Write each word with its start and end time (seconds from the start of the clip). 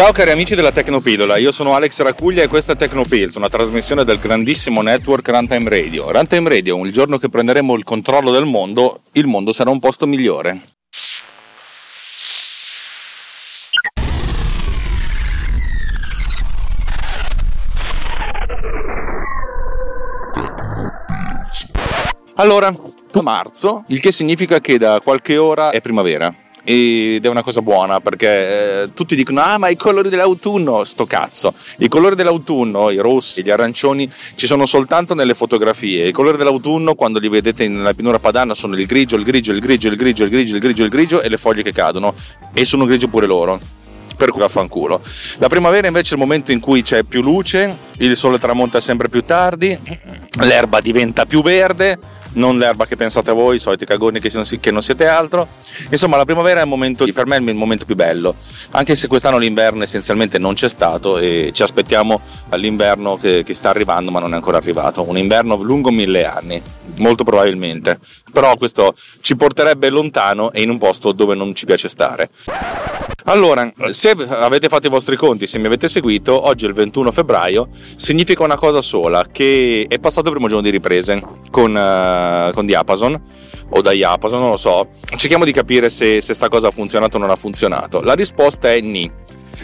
Ciao 0.00 0.12
cari 0.12 0.30
amici 0.30 0.54
della 0.54 0.72
Tecnopillola, 0.72 1.36
io 1.36 1.52
sono 1.52 1.74
Alex 1.74 2.00
Racuglia 2.00 2.42
e 2.42 2.48
questa 2.48 2.72
è 2.72 2.76
Tecnopills, 2.76 3.34
una 3.34 3.50
trasmissione 3.50 4.02
del 4.02 4.18
grandissimo 4.18 4.80
network 4.80 5.28
Runtime 5.28 5.68
Radio. 5.68 6.10
Runtime 6.10 6.48
Radio, 6.48 6.82
il 6.86 6.90
giorno 6.90 7.18
che 7.18 7.28
prenderemo 7.28 7.74
il 7.74 7.84
controllo 7.84 8.30
del 8.30 8.46
mondo, 8.46 9.02
il 9.12 9.26
mondo 9.26 9.52
sarà 9.52 9.68
un 9.68 9.78
posto 9.78 10.06
migliore. 10.06 10.62
Allora, 22.36 22.74
marzo, 23.20 23.84
il 23.88 24.00
che 24.00 24.10
significa 24.10 24.60
che 24.60 24.78
da 24.78 24.98
qualche 25.04 25.36
ora 25.36 25.68
è 25.68 25.82
primavera 25.82 26.34
ed 26.64 27.24
è 27.24 27.28
una 27.28 27.42
cosa 27.42 27.62
buona 27.62 28.00
perché 28.00 28.82
eh, 28.82 28.90
tutti 28.94 29.16
dicono 29.16 29.40
ah 29.40 29.58
ma 29.58 29.68
i 29.68 29.76
colori 29.76 30.08
dell'autunno 30.08 30.84
sto 30.84 31.06
cazzo. 31.06 31.54
I 31.78 31.88
colori 31.88 32.14
dell'autunno 32.14 32.90
i 32.90 32.98
rossi 32.98 33.42
gli 33.42 33.50
arancioni 33.50 34.10
ci 34.34 34.46
sono 34.46 34.66
soltanto 34.66 35.14
nelle 35.14 35.34
fotografie. 35.34 36.08
I 36.08 36.12
colori 36.12 36.36
dell'autunno 36.36 36.94
quando 36.94 37.18
li 37.18 37.28
vedete 37.28 37.68
nella 37.68 37.94
pianura 37.94 38.18
padana 38.18 38.54
sono 38.54 38.74
il 38.76 38.86
grigio 38.86 39.16
il 39.16 39.24
grigio 39.24 39.52
il 39.52 39.60
grigio 39.60 39.88
il 39.88 39.96
grigio 39.96 40.24
il 40.24 40.30
grigio 40.30 40.54
il 40.54 40.60
grigio 40.60 40.82
il 40.84 40.90
grigio 40.90 41.22
e 41.22 41.28
le 41.28 41.36
foglie 41.36 41.62
che 41.62 41.72
cadono. 41.72 42.14
E 42.52 42.64
sono 42.64 42.84
grigio 42.84 43.08
pure 43.08 43.26
loro. 43.26 43.60
Per 44.16 44.30
cui 44.32 44.40
vaffanculo. 44.40 45.00
La 45.38 45.48
primavera 45.48 45.86
invece 45.86 46.10
è 46.10 46.12
il 46.14 46.20
momento 46.20 46.52
in 46.52 46.60
cui 46.60 46.82
c'è 46.82 47.04
più 47.04 47.22
luce, 47.22 47.74
il 47.98 48.14
sole 48.16 48.38
tramonta 48.38 48.78
sempre 48.78 49.08
più 49.08 49.24
tardi, 49.24 49.78
l'erba 50.40 50.82
diventa 50.82 51.24
più 51.24 51.40
verde, 51.40 51.98
non 52.32 52.58
l'erba 52.58 52.86
che 52.86 52.96
pensate 52.96 53.32
voi, 53.32 53.56
i 53.56 53.58
soliti 53.58 53.84
cagoni 53.84 54.20
che, 54.20 54.30
che 54.60 54.70
non 54.70 54.82
siete 54.82 55.06
altro. 55.06 55.48
Insomma, 55.90 56.16
la 56.16 56.24
primavera 56.24 56.60
è 56.60 56.64
momento, 56.64 57.04
per 57.12 57.26
me 57.26 57.36
è 57.36 57.40
il 57.40 57.54
momento 57.54 57.84
più 57.84 57.96
bello, 57.96 58.34
anche 58.70 58.94
se 58.94 59.08
quest'anno 59.08 59.38
l'inverno 59.38 59.82
essenzialmente 59.82 60.38
non 60.38 60.54
c'è 60.54 60.68
stato 60.68 61.18
e 61.18 61.50
ci 61.52 61.62
aspettiamo 61.62 62.20
l'inverno 62.52 63.16
che, 63.16 63.42
che 63.44 63.54
sta 63.54 63.70
arrivando 63.70 64.10
ma 64.10 64.20
non 64.20 64.32
è 64.32 64.36
ancora 64.36 64.56
arrivato, 64.56 65.08
un 65.08 65.18
inverno 65.18 65.56
lungo 65.56 65.90
mille 65.90 66.24
anni, 66.24 66.60
molto 66.96 67.24
probabilmente, 67.24 67.98
però 68.32 68.56
questo 68.56 68.94
ci 69.20 69.36
porterebbe 69.36 69.88
lontano 69.88 70.52
e 70.52 70.62
in 70.62 70.70
un 70.70 70.78
posto 70.78 71.12
dove 71.12 71.34
non 71.34 71.54
ci 71.54 71.64
piace 71.64 71.88
stare. 71.88 72.30
Allora, 73.24 73.70
se 73.90 74.10
avete 74.10 74.68
fatto 74.68 74.86
i 74.86 74.90
vostri 74.90 75.16
conti, 75.16 75.46
se 75.46 75.58
mi 75.58 75.66
avete 75.66 75.88
seguito, 75.88 76.46
oggi 76.46 76.64
è 76.64 76.68
il 76.68 76.74
21 76.74 77.12
febbraio, 77.12 77.68
significa 77.96 78.42
una 78.42 78.56
cosa 78.56 78.80
sola, 78.80 79.26
che 79.30 79.86
è 79.88 79.98
passato 79.98 80.28
il 80.28 80.32
primo 80.32 80.48
giorno 80.48 80.62
di 80.62 80.70
riprese 80.70 81.22
con, 81.50 81.74
uh, 81.74 82.52
con 82.52 82.66
Diapason 82.66 83.20
o 83.70 83.80
da 83.80 83.92
Diapason, 83.92 84.40
non 84.40 84.50
lo 84.50 84.56
so. 84.56 84.88
Cerchiamo 85.16 85.44
di 85.44 85.52
capire 85.52 85.90
se, 85.90 86.20
se 86.20 86.34
sta 86.34 86.48
cosa 86.48 86.68
ha 86.68 86.70
funzionato 86.70 87.16
o 87.16 87.20
non 87.20 87.30
ha 87.30 87.36
funzionato. 87.36 88.00
La 88.00 88.14
risposta 88.14 88.72
è 88.72 88.80
ni. 88.80 89.10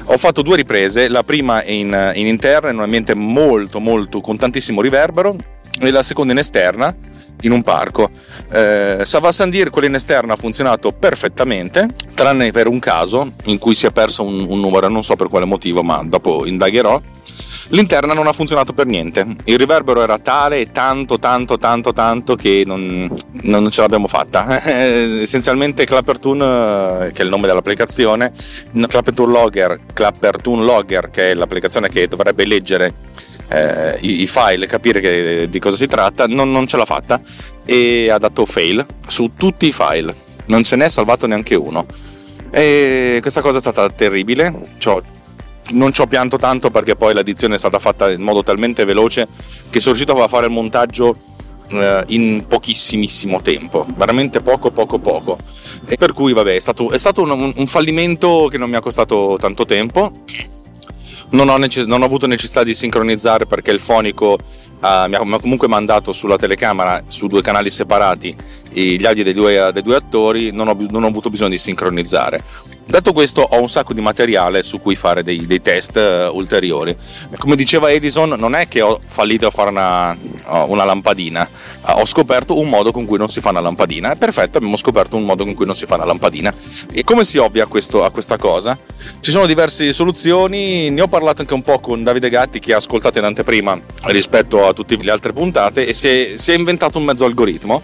Ho 0.08 0.16
fatto 0.18 0.42
due 0.42 0.56
riprese, 0.56 1.08
la 1.08 1.24
prima 1.24 1.64
in, 1.64 2.12
in 2.14 2.26
interna, 2.26 2.70
in 2.70 2.76
un 2.76 2.82
ambiente 2.82 3.14
molto 3.14 3.80
molto 3.80 4.20
con 4.20 4.36
tantissimo 4.36 4.80
riverbero, 4.80 5.34
e 5.80 5.90
la 5.90 6.02
seconda 6.02 6.32
in 6.32 6.38
esterna, 6.38 6.94
in 7.40 7.50
un 7.50 7.62
parco. 7.62 8.10
Eh, 8.50 9.00
Savasandir, 9.02 9.70
quella 9.70 9.88
in 9.88 9.94
esterna, 9.94 10.34
ha 10.34 10.36
funzionato 10.36 10.92
perfettamente, 10.92 11.88
tranne 12.14 12.52
per 12.52 12.68
un 12.68 12.78
caso 12.78 13.32
in 13.46 13.58
cui 13.58 13.74
si 13.74 13.86
è 13.86 13.90
perso 13.90 14.22
un, 14.22 14.46
un 14.48 14.60
numero, 14.60 14.88
non 14.88 15.02
so 15.02 15.16
per 15.16 15.28
quale 15.28 15.46
motivo, 15.46 15.82
ma 15.82 16.02
dopo 16.04 16.46
indagherò. 16.46 17.00
L'interna 17.68 18.14
non 18.14 18.28
ha 18.28 18.32
funzionato 18.32 18.72
per 18.72 18.86
niente. 18.86 19.26
Il 19.44 19.58
riverbero 19.58 20.00
era 20.00 20.18
tale 20.18 20.70
tanto, 20.70 21.18
tanto, 21.18 21.58
tanto, 21.58 21.92
tanto 21.92 22.36
che 22.36 22.62
non, 22.64 23.12
non 23.42 23.70
ce 23.70 23.80
l'abbiamo 23.80 24.06
fatta. 24.06 24.62
Essenzialmente 25.20 25.84
Clappertoon, 25.84 26.40
eh, 26.40 27.10
che 27.12 27.22
è 27.22 27.24
il 27.24 27.30
nome 27.30 27.48
dell'applicazione, 27.48 28.32
Clappertoon 28.72 29.30
Logger, 29.30 29.80
Clappertoon 29.92 30.64
Logger, 30.64 31.10
che 31.10 31.32
è 31.32 31.34
l'applicazione 31.34 31.88
che 31.88 32.06
dovrebbe 32.06 32.46
leggere 32.46 32.94
eh, 33.48 33.98
i, 34.00 34.22
i, 34.22 34.26
file, 34.26 34.66
capire 34.66 35.00
che, 35.00 35.46
di 35.50 35.58
cosa 35.58 35.76
si 35.76 35.88
tratta, 35.88 36.26
non, 36.26 36.50
non 36.50 36.66
ce 36.66 36.76
l'ha 36.76 36.84
fatta 36.84 37.20
e 37.64 38.08
ha 38.10 38.18
dato 38.18 38.46
fail 38.46 38.84
su 39.06 39.32
tutti 39.36 39.66
i 39.66 39.72
file, 39.72 40.14
non 40.46 40.62
ce 40.62 40.76
n'è 40.76 40.88
salvato 40.88 41.26
neanche 41.26 41.56
uno. 41.56 41.86
E 42.50 43.18
questa 43.20 43.40
cosa 43.40 43.58
è 43.58 43.60
stata 43.60 43.90
terribile, 43.90 44.54
C'ho, 44.78 45.02
non 45.70 45.92
ci 45.92 46.00
ho 46.00 46.06
pianto 46.06 46.36
tanto 46.36 46.70
perché 46.70 46.96
poi 46.96 47.14
l'addizione 47.14 47.56
è 47.56 47.58
stata 47.58 47.78
fatta 47.78 48.10
in 48.10 48.22
modo 48.22 48.42
talmente 48.42 48.84
veloce 48.84 49.26
che 49.70 49.80
sono 49.80 49.94
riuscito 49.94 50.22
a 50.22 50.28
fare 50.28 50.46
il 50.46 50.52
montaggio 50.52 51.16
eh, 51.68 52.04
in 52.08 52.44
pochissimissimo 52.46 53.42
tempo, 53.42 53.86
veramente 53.96 54.40
poco 54.40 54.70
poco 54.70 54.98
poco. 54.98 55.38
E 55.86 55.96
per 55.96 56.12
cui 56.12 56.32
vabbè 56.32 56.54
è 56.54 56.60
stato, 56.60 56.90
è 56.90 56.98
stato 56.98 57.22
un, 57.22 57.52
un 57.54 57.66
fallimento 57.66 58.48
che 58.50 58.58
non 58.58 58.70
mi 58.70 58.76
ha 58.76 58.80
costato 58.80 59.36
tanto 59.40 59.64
tempo 59.64 60.12
non 61.30 61.48
ho, 61.48 61.56
necess- 61.56 61.86
non 61.86 62.02
ho, 62.02 62.04
avuto 62.04 62.26
necessità 62.26 62.62
di 62.62 62.74
sincronizzare 62.74 63.46
perché 63.46 63.72
il 63.72 63.80
fonico 63.80 64.38
uh, 64.80 65.08
mi, 65.08 65.14
ha, 65.16 65.38
comunque 65.40 65.66
mandato 65.66 66.12
sulla 66.12 66.36
telecamera 66.36 67.02
su 67.06 67.26
due 67.26 67.42
canali 67.42 67.70
separati 67.70 68.36
gli 68.72 69.06
audio 69.06 69.24
dei 69.24 69.32
due, 69.32 69.70
dei 69.72 69.82
due 69.82 69.96
attori, 69.96 70.50
non 70.50 70.68
ho, 70.68 70.76
non 70.90 71.04
ho, 71.04 71.06
avuto 71.06 71.30
bisogno 71.30 71.50
di 71.50 71.58
sincronizzare. 71.58 72.42
Detto 72.88 73.12
questo, 73.12 73.40
ho 73.40 73.60
un 73.60 73.68
sacco 73.68 73.92
di 73.92 74.00
materiale 74.00 74.62
su 74.62 74.80
cui 74.80 74.94
fare 74.94 75.24
dei, 75.24 75.44
dei 75.44 75.60
test 75.60 75.96
uh, 75.96 76.36
ulteriori. 76.36 76.96
Come 77.36 77.56
diceva 77.56 77.90
Edison, 77.90 78.36
non 78.38 78.54
è 78.54 78.68
che 78.68 78.80
ho 78.80 79.00
fallito 79.04 79.48
a 79.48 79.50
fare 79.50 79.70
una, 79.70 80.16
una 80.66 80.84
lampadina, 80.84 81.48
uh, 81.80 81.98
ho 81.98 82.04
scoperto 82.04 82.56
un 82.56 82.68
modo 82.68 82.92
con 82.92 83.04
cui 83.04 83.18
non 83.18 83.28
si 83.28 83.40
fa 83.40 83.50
una 83.50 83.60
lampadina. 83.60 84.12
È 84.12 84.16
perfetto, 84.16 84.58
abbiamo 84.58 84.76
scoperto 84.76 85.16
un 85.16 85.24
modo 85.24 85.44
con 85.44 85.54
cui 85.54 85.66
non 85.66 85.74
si 85.74 85.84
fa 85.84 85.96
una 85.96 86.04
lampadina. 86.04 86.54
E 86.92 87.02
come 87.02 87.24
si 87.24 87.38
ovvia 87.38 87.66
questo, 87.66 88.04
a 88.04 88.10
questa 88.12 88.36
cosa? 88.36 88.78
Ci 89.18 89.32
sono 89.32 89.46
diverse 89.46 89.92
soluzioni, 89.92 90.88
ne 90.90 91.00
ho 91.00 91.08
parlato 91.08 91.40
anche 91.40 91.54
un 91.54 91.62
po' 91.62 91.80
con 91.80 92.04
Davide 92.04 92.30
Gatti 92.30 92.60
che 92.60 92.72
ha 92.72 92.76
ascoltato 92.76 93.18
in 93.18 93.24
anteprima 93.24 93.76
rispetto 94.04 94.64
a 94.64 94.72
tutte 94.72 94.96
le 94.96 95.10
altre 95.10 95.32
puntate 95.32 95.88
e 95.88 95.92
si 95.92 96.06
è, 96.06 96.32
si 96.36 96.52
è 96.52 96.54
inventato 96.54 96.98
un 96.98 97.04
mezzo 97.04 97.24
algoritmo 97.24 97.82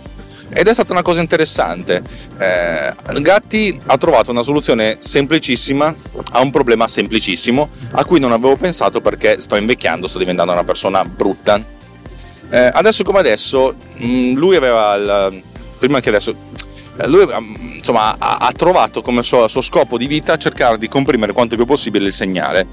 ed 0.55 0.69
è 0.69 0.73
stata 0.73 0.93
una 0.93 1.03
cosa 1.03 1.21
interessante. 1.21 2.03
Eh, 2.39 2.95
Gatti 3.21 3.81
ha 3.87 3.97
trovato 3.97 4.31
una 4.31 4.43
soluzione 4.43 4.97
semplicissima 5.01 5.95
a 6.33 6.41
un 6.41 6.51
problema 6.51 6.87
semplicissimo 6.89 7.69
a 7.93 8.05
cui 8.05 8.21
non 8.21 8.33
avevo 8.33 8.57
pensato 8.57 9.01
perché 9.01 9.41
sto 9.41 9.57
invecchiando, 9.57 10.07
sto 10.07 10.19
diventando 10.19 10.53
una 10.53 10.65
persona 10.65 11.05
brutta. 11.05 11.81
Eh, 12.51 12.71
adesso 12.73 13.03
come 13.03 13.21
adesso, 13.21 13.75
mm, 14.03 14.35
lui 14.35 14.57
aveva 14.57 14.95
il, 14.95 15.43
prima 15.79 16.01
che 16.01 16.11
adesso 16.11 16.37
eh, 16.99 17.09
lui 17.09 17.25
mm, 17.25 17.77
insomma, 17.77 18.17
ha, 18.19 18.53
trovato 18.55 19.01
come 19.01 19.23
suo, 19.23 19.49
suo, 19.49 19.63
scopo 19.63 19.97
di 19.97 20.07
vita 20.07 20.37
cercare 20.37 20.77
di 20.77 20.89
comprimere 20.89 21.33
quanto 21.33 21.57
più 21.57 21.65
possibile 21.65 22.07
il 22.07 22.13
segnale. 22.13 22.67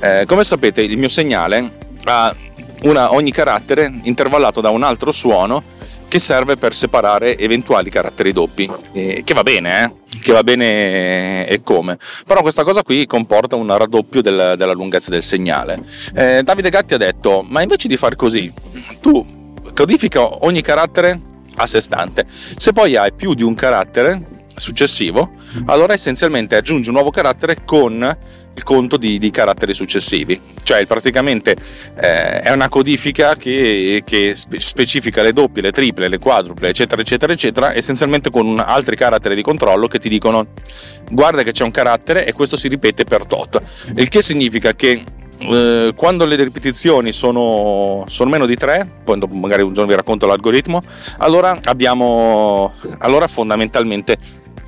Eh, 0.00 0.24
come 0.26 0.44
sapete, 0.44 0.80
il 0.80 0.96
mio 0.96 1.08
segnale 1.08 1.86
ha 2.04 2.34
una, 2.82 3.12
ogni 3.12 3.32
carattere 3.32 3.92
intervallato 4.04 4.62
da 4.62 4.70
un 4.70 4.82
altro 4.82 5.12
suono 5.12 5.76
che 6.08 6.18
serve 6.18 6.56
per 6.56 6.74
separare 6.74 7.36
eventuali 7.36 7.90
caratteri 7.90 8.32
doppi, 8.32 8.70
eh, 8.92 9.22
che 9.24 9.34
va 9.34 9.42
bene, 9.42 9.84
eh? 9.84 9.92
che 10.20 10.32
va 10.32 10.42
bene 10.42 11.46
e 11.46 11.62
come. 11.62 11.98
Però 12.26 12.40
questa 12.40 12.64
cosa 12.64 12.82
qui 12.82 13.06
comporta 13.06 13.56
un 13.56 13.76
raddoppio 13.76 14.22
del, 14.22 14.54
della 14.56 14.72
lunghezza 14.72 15.10
del 15.10 15.22
segnale. 15.22 15.80
Eh, 16.14 16.42
Davide 16.42 16.70
Gatti 16.70 16.94
ha 16.94 16.98
detto, 16.98 17.44
ma 17.46 17.62
invece 17.62 17.88
di 17.88 17.96
far 17.96 18.16
così, 18.16 18.52
tu 19.00 19.46
codifica 19.74 20.44
ogni 20.44 20.62
carattere 20.62 21.20
a 21.56 21.66
sé 21.66 21.80
stante. 21.80 22.26
Se 22.28 22.72
poi 22.72 22.96
hai 22.96 23.12
più 23.12 23.34
di 23.34 23.42
un 23.42 23.54
carattere 23.54 24.36
successivo, 24.56 25.32
allora 25.66 25.94
essenzialmente 25.94 26.56
aggiungi 26.56 26.88
un 26.88 26.94
nuovo 26.94 27.10
carattere 27.10 27.58
con 27.64 28.16
il 28.58 28.62
conto 28.64 28.96
di, 28.96 29.18
di 29.18 29.30
caratteri 29.30 29.72
successivi. 29.72 30.38
Cioè 30.62 30.84
praticamente 30.86 31.56
eh, 31.96 32.40
è 32.40 32.50
una 32.50 32.68
codifica 32.68 33.36
che, 33.36 34.02
che, 34.04 34.34
specifica 34.34 35.22
le 35.22 35.32
doppie, 35.32 35.62
le 35.62 35.72
triple, 35.72 36.08
le 36.08 36.18
quadruple, 36.18 36.68
eccetera, 36.68 37.00
eccetera, 37.00 37.32
eccetera, 37.32 37.74
essenzialmente 37.74 38.30
con 38.30 38.58
altri 38.58 38.96
caratteri 38.96 39.34
di 39.34 39.42
controllo 39.42 39.86
che 39.86 39.98
ti 39.98 40.08
dicono 40.08 40.48
guarda 41.10 41.42
che 41.42 41.52
c'è 41.52 41.64
un 41.64 41.70
carattere 41.70 42.26
e 42.26 42.32
questo 42.32 42.56
si 42.56 42.68
ripete 42.68 43.04
per 43.04 43.24
tot. 43.24 43.62
Il 43.96 44.08
che 44.08 44.20
significa 44.20 44.74
che 44.74 45.04
eh, 45.40 45.92
quando 45.94 46.24
le 46.24 46.36
ripetizioni 46.36 47.12
sono, 47.12 48.04
sono, 48.08 48.30
meno 48.30 48.44
di 48.44 48.56
3, 48.56 48.90
poi 49.04 49.20
magari 49.30 49.62
un 49.62 49.72
giorno 49.72 49.88
vi 49.88 49.96
racconto 49.96 50.26
l'algoritmo, 50.26 50.82
allora 51.18 51.58
abbiamo, 51.64 52.72
allora 52.98 53.28
fondamentalmente 53.28 54.18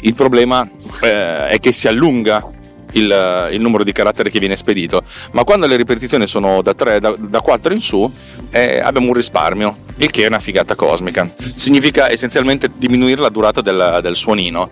il 0.03 0.15
problema 0.15 0.69
eh, 1.03 1.49
è 1.49 1.59
che 1.59 1.73
si 1.73 1.89
allunga 1.89 2.45
il, 2.93 3.49
il, 3.53 3.61
numero 3.61 3.85
di 3.85 3.93
caratteri 3.93 4.31
che 4.31 4.39
viene 4.39 4.57
spedito, 4.57 5.03
ma 5.33 5.45
quando 5.45 5.67
le 5.67 5.77
ripetizioni 5.77 6.27
sono 6.27 6.63
da 6.63 6.75
3, 6.75 7.01
da, 7.01 7.15
da 7.17 7.41
4 7.41 7.73
in 7.73 7.81
su, 7.81 8.11
eh, 8.51 8.81
abbiamo 8.81 9.09
un 9.09 9.15
risparmio, 9.15 9.77
il 9.97 10.11
che 10.11 10.25
è 10.25 10.27
una 10.27 10.41
figata 10.41 10.75
cosmica. 10.75 11.31
Significa 11.55 12.11
essenzialmente 12.11 12.71
diminuire 12.77 13.21
la 13.21 13.29
durata 13.29 13.61
del, 13.61 14.01
del 14.03 14.17
suonino 14.17 14.71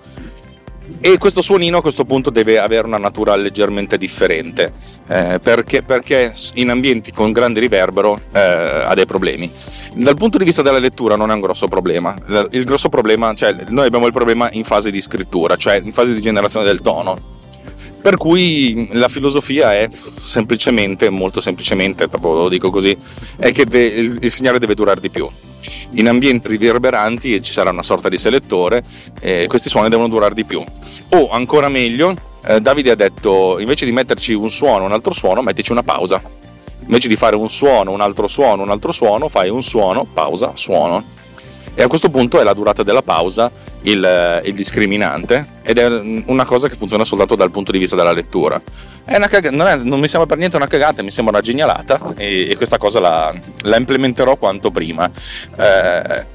e 1.00 1.16
questo 1.18 1.42
suonino 1.42 1.78
a 1.78 1.82
questo 1.82 2.04
punto 2.04 2.30
deve 2.30 2.58
avere 2.58 2.86
una 2.86 2.98
natura 2.98 3.36
leggermente 3.36 3.96
differente 3.96 4.72
eh, 5.08 5.38
perché, 5.40 5.82
perché, 5.82 6.32
in 6.54 6.70
ambienti 6.70 7.12
con 7.12 7.30
grande 7.32 7.60
riverbero 7.60 8.20
eh, 8.32 8.40
ha 8.40 8.94
dei 8.94 9.06
problemi. 9.06 9.50
Dal 9.94 10.16
punto 10.16 10.38
di 10.38 10.44
vista 10.44 10.62
della 10.62 10.78
lettura 10.78 11.16
non 11.16 11.30
è 11.30 11.34
un 11.34 11.40
grosso 11.40 11.68
problema. 11.68 12.16
Il 12.50 12.64
grosso 12.64 12.88
problema 12.88 13.32
cioè 13.34 13.54
noi 13.68 13.86
abbiamo 13.86 14.06
il 14.06 14.12
problema 14.12 14.50
in 14.52 14.64
fase 14.64 14.90
di 14.90 15.00
scrittura 15.00 15.56
cioè 15.56 15.80
in 15.82 15.92
fase 15.92 16.12
di 16.12 16.20
generazione 16.20 16.66
del 16.66 16.80
tono. 16.80 17.36
Per 18.00 18.16
cui 18.16 18.88
la 18.92 19.08
filosofia 19.08 19.74
è 19.74 19.88
semplicemente, 20.20 21.10
molto 21.10 21.40
semplicemente, 21.40 22.08
proprio 22.08 22.34
lo 22.34 22.48
dico 22.48 22.70
così, 22.70 22.96
è 23.38 23.50
che 23.50 23.66
de- 23.66 24.18
il, 24.20 24.30
segnale 24.30 24.60
deve 24.60 24.74
durare 24.74 25.00
di 25.00 25.10
più 25.10 25.28
in 25.92 26.08
ambienti 26.08 26.48
riverberanti 26.48 27.42
ci 27.42 27.52
sarà 27.52 27.70
una 27.70 27.82
sorta 27.82 28.08
di 28.08 28.18
selettore 28.18 28.82
e 29.20 29.46
questi 29.48 29.68
suoni 29.68 29.88
devono 29.88 30.08
durare 30.08 30.34
di 30.34 30.44
più. 30.44 30.62
O 31.10 31.30
ancora 31.30 31.68
meglio, 31.68 32.14
eh, 32.44 32.60
Davide 32.60 32.92
ha 32.92 32.94
detto 32.94 33.58
invece 33.58 33.84
di 33.84 33.92
metterci 33.92 34.32
un 34.32 34.50
suono, 34.50 34.84
un 34.84 34.92
altro 34.92 35.12
suono, 35.12 35.42
mettici 35.42 35.72
una 35.72 35.82
pausa. 35.82 36.22
Invece 36.80 37.08
di 37.08 37.16
fare 37.16 37.36
un 37.36 37.50
suono, 37.50 37.90
un 37.90 38.00
altro 38.00 38.26
suono, 38.26 38.62
un 38.62 38.70
altro 38.70 38.92
suono, 38.92 39.28
fai 39.28 39.50
un 39.50 39.62
suono, 39.62 40.06
pausa, 40.10 40.52
suono. 40.54 41.16
E 41.74 41.82
a 41.82 41.86
questo 41.86 42.08
punto 42.08 42.40
è 42.40 42.44
la 42.44 42.54
durata 42.54 42.82
della 42.82 43.02
pausa 43.02 43.52
il, 43.90 44.42
il 44.44 44.54
discriminante 44.54 45.56
ed 45.62 45.78
è 45.78 45.86
una 46.26 46.44
cosa 46.44 46.68
che 46.68 46.76
funziona 46.76 47.04
soltanto 47.04 47.34
dal 47.34 47.50
punto 47.50 47.72
di 47.72 47.78
vista 47.78 47.96
della 47.96 48.12
lettura. 48.12 48.60
Cag- 49.04 49.48
non, 49.50 49.66
è, 49.66 49.76
non, 49.84 50.00
mi 50.00 50.08
sembra 50.08 50.28
per 50.28 50.38
niente 50.38 50.56
una 50.56 50.66
cagata, 50.66 51.02
mi 51.02 51.10
sembra 51.10 51.34
una 51.34 51.42
genialata 51.42 52.14
e, 52.16 52.50
e 52.50 52.56
questa 52.56 52.76
cosa 52.76 53.00
la, 53.00 53.34
la, 53.62 53.76
implementerò 53.76 54.36
quanto 54.36 54.70
prima. 54.70 55.10
Eh, 55.56 56.26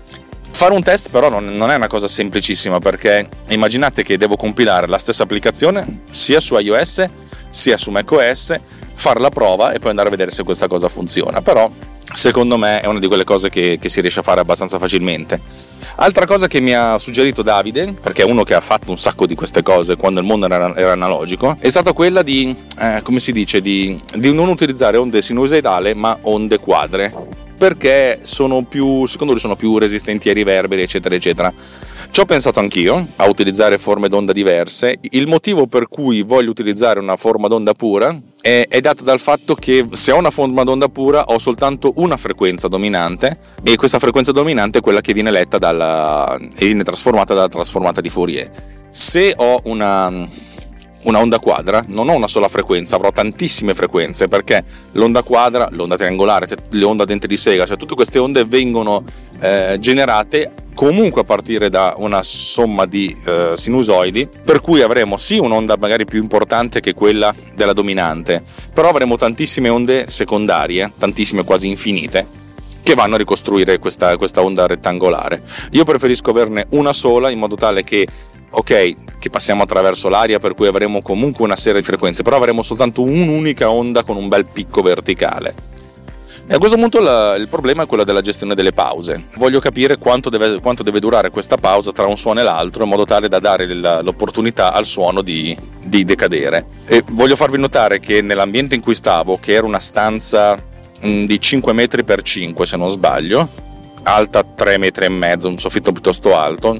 fare 0.52 0.74
un 0.74 0.84
test 0.84 1.10
però 1.10 1.30
non, 1.30 1.46
non, 1.56 1.72
è 1.72 1.76
una 1.76 1.88
cosa 1.88 2.08
semplicissima 2.08 2.80
perché 2.80 3.28
immaginate 3.50 4.04
che 4.04 4.18
devo 4.18 4.36
compilare 4.36 4.88
la 4.88 4.98
stessa 5.00 5.24
applicazione 5.24 6.02
sia 6.10 6.40
su 6.40 6.56
iOS 6.56 7.10
sia 7.54 7.78
su 7.78 7.92
macOS, 7.92 8.60
fare 8.96 9.20
la 9.20 9.30
prova 9.30 9.74
e 9.74 9.80
poi 9.80 9.92
andare 9.92 10.08
a 10.08 10.12
vedere 10.12 10.32
se 10.32 10.44
questa 10.44 10.68
cosa 10.68 10.90
funziona. 10.90 11.42
Però 11.44 11.72
secondo 12.14 12.58
me 12.58 12.82
è 12.82 12.88
una 12.88 13.00
di 13.00 13.08
quelle 13.08 13.24
cose 13.24 13.50
che, 13.50 13.78
che 13.80 13.90
si 13.90 14.02
riesce 14.02 14.22
a 14.22 14.24
fare 14.24 14.42
abbastanza 14.42 14.80
facilmente. 14.80 15.40
Altra 15.95 16.25
cosa 16.25 16.47
che 16.47 16.59
mi 16.59 16.74
ha 16.74 16.97
suggerito 16.97 17.41
Davide, 17.41 17.94
perché 18.00 18.24
è 18.24 18.25
uno 18.25 18.44
che 18.44 18.53
ha 18.53 18.62
fatto 18.62 18.89
un 18.89 18.97
sacco 18.97 19.25
di 19.25 19.35
queste 19.35 19.63
cose 19.63 19.95
quando 19.95 20.19
il 20.19 20.25
mondo 20.25 20.45
era, 20.45 20.75
era 20.75 20.91
analogico, 20.91 21.56
è 21.59 21.69
stata 21.69 21.94
quella 21.94 22.21
di, 22.21 22.56
eh, 22.80 23.01
come 23.03 23.19
si 23.19 23.31
dice, 23.31 23.62
di, 23.62 24.00
di 24.15 24.33
non 24.33 24.47
utilizzare 24.47 24.97
onde 24.97 25.21
sinusoidali 25.21 25.94
ma 25.94 26.18
onde 26.21 26.59
quadre 26.59 27.41
perché 27.56 28.19
sono 28.24 28.63
più, 28.63 29.06
secondo 29.06 29.31
lui 29.31 29.41
sono 29.41 29.56
più 29.56 29.77
resistenti 29.77 30.27
ai 30.27 30.33
riverberi, 30.33 30.81
eccetera, 30.81 31.15
eccetera. 31.15 31.53
Ci 32.13 32.19
ho 32.19 32.25
pensato 32.25 32.60
anch'io 32.60 33.07
a 33.15 33.27
utilizzare 33.27 33.80
forme 33.80 34.07
d'onda 34.07 34.33
diverse. 34.33 35.00
Il 35.01 35.25
motivo 35.25 35.65
per 35.65 35.88
cui 35.88 36.21
voglio 36.21 36.51
utilizzare 36.51 37.00
una 37.00 37.15
forma 37.15 37.48
d'onda 37.48 37.74
pura 37.74 38.15
è, 38.39 38.68
è 38.69 38.81
dato 38.81 39.04
dal 39.04 39.19
fatto 39.19 39.56
che 39.56 39.88
se 39.94 40.12
ho 40.12 40.18
una 40.19 40.30
forma 40.30 40.63
d'onda 40.63 40.89
pura 40.89 41.24
ho 41.24 41.39
soltanto 41.39 41.94
una 41.95 42.15
frequenza 42.15 42.68
dominante 42.68 43.39
e 43.63 43.75
questa 43.77 43.98
frequenza 43.98 44.31
dominante 44.31 44.77
è 44.77 44.81
quella 44.81 45.01
che 45.01 45.12
viene 45.12 45.31
letta 45.31 45.57
dalla, 45.57 46.38
e 46.38 46.65
viene 46.65 46.83
trasformata 46.83 47.33
dalla 47.33 47.50
trasformata 47.50 48.00
di 48.00 48.10
Fourier. 48.10 48.51
Se 48.92 49.33
ho 49.36 49.62
una, 49.63 50.30
una 51.04 51.20
onda 51.20 51.40
quadra, 51.40 51.84
non 51.88 52.10
ho 52.10 52.16
una 52.16 52.28
sola 52.28 52.48
frequenza, 52.48 52.96
avrò 52.96 53.12
tantissime 53.12 53.74
frequenze 53.74 54.28
perché 54.28 54.64
l'onda 54.94 55.24
quadra, 55.24 55.68
l'onda 55.72 55.98
triangolare, 55.98 56.48
le 56.70 56.84
onde 56.84 57.04
a 57.04 57.06
dente 57.06 57.28
di 57.28 57.38
sega, 57.38 57.66
cioè 57.66 57.78
tutte 57.78 57.96
queste 57.96 58.20
onde 58.20 58.46
vengono 58.46 59.04
eh, 59.40 59.78
generate 59.80 60.52
comunque 60.74 61.22
a 61.22 61.24
partire 61.24 61.70
da 61.70 61.94
una 61.98 62.24
somma 62.24 62.86
di 62.86 63.16
eh, 63.26 63.52
sinusoidi, 63.56 64.28
per 64.44 64.60
cui 64.60 64.82
avremo 64.82 65.18
sì 65.18 65.38
un'onda 65.38 65.78
magari 65.78 66.06
più 66.06 66.22
importante 66.22 66.80
che 66.80 66.94
quella 66.94 67.34
della 67.54 67.74
dominante, 67.74 68.44
però 68.74 68.90
avremo 68.90 69.16
tantissime 69.16 69.70
onde 69.70 70.06
secondarie, 70.08 70.92
tantissime 70.98 71.44
quasi 71.44 71.68
infinite, 71.68 72.42
che 72.82 72.96
vanno 72.96 73.16
a 73.16 73.18
ricostruire 73.18 73.80
questa, 73.80 74.18
questa 74.18 74.42
onda 74.42 74.68
rettangolare. 74.68 75.42
Io 75.72 75.84
preferisco 75.86 76.32
averne 76.32 76.66
una 76.72 76.92
sola 76.92 77.30
in 77.30 77.40
modo 77.40 77.56
tale 77.56 77.84
che 77.84 78.06
ok, 78.54 79.20
che 79.20 79.30
passiamo 79.30 79.64
attraverso 79.64 80.10
l'aria, 80.10 80.40
per 80.40 80.54
cui 80.54 80.68
avremo 80.68 81.02
comunque 81.02 81.44
una 81.44 81.56
serie 81.56 81.82
di 81.82 81.86
frequenze, 81.86 82.24
però 82.24 82.38
avremo 82.38 82.62
soltanto 82.62 83.02
un'unica 83.02 83.70
onda 83.70 84.04
con 84.04 84.16
un 84.16 84.28
bel 84.28 84.46
picco 84.46 84.82
verticale. 84.82 85.72
E 86.46 86.56
a 86.56 86.58
questo 86.58 86.76
punto 86.76 87.00
la, 87.00 87.36
il 87.36 87.48
problema 87.48 87.84
è 87.84 87.86
quello 87.86 88.04
della 88.04 88.20
gestione 88.20 88.54
delle 88.54 88.74
pause. 88.74 89.28
Voglio 89.38 89.62
capire 89.62 89.98
quanto 89.98 90.30
deve, 90.30 90.60
quanto 90.60 90.84
deve, 90.84 91.00
durare 91.00 91.30
questa 91.30 91.56
pausa 91.56 91.94
tra 91.94 92.06
un 92.06 92.18
suono 92.18 92.42
e 92.42 92.44
l'altro 92.44 92.84
in 92.84 92.90
modo 92.90 93.06
tale 93.06 93.30
da 93.30 93.40
dare 93.40 93.66
l'opportunità 93.74 94.74
al 94.74 94.86
suono 94.86 95.22
di, 95.22 95.58
di 95.82 96.04
decadere. 96.04 96.66
E 96.86 97.02
voglio 97.12 97.38
farvi 97.38 97.58
notare 97.58 98.00
che 98.00 98.22
nell'ambiente 98.22 98.76
in 98.76 98.82
cui 98.82 98.94
stavo, 98.94 99.40
che 99.40 99.54
era 99.54 99.66
una 99.66 99.80
stanza 99.80 100.62
mm, 101.06 101.24
di 101.26 101.40
5 101.40 101.72
metri 101.72 102.04
per 102.04 102.22
5 102.22 102.66
se 102.66 102.76
non 102.76 102.90
sbaglio, 102.90 103.48
alta 104.04 104.44
3 104.44 104.78
metri 104.78 105.06
e 105.06 105.10
mezzo, 105.10 105.48
un 105.48 105.58
soffitto 105.58 105.94
piuttosto 105.94 106.38
alto, 106.38 106.78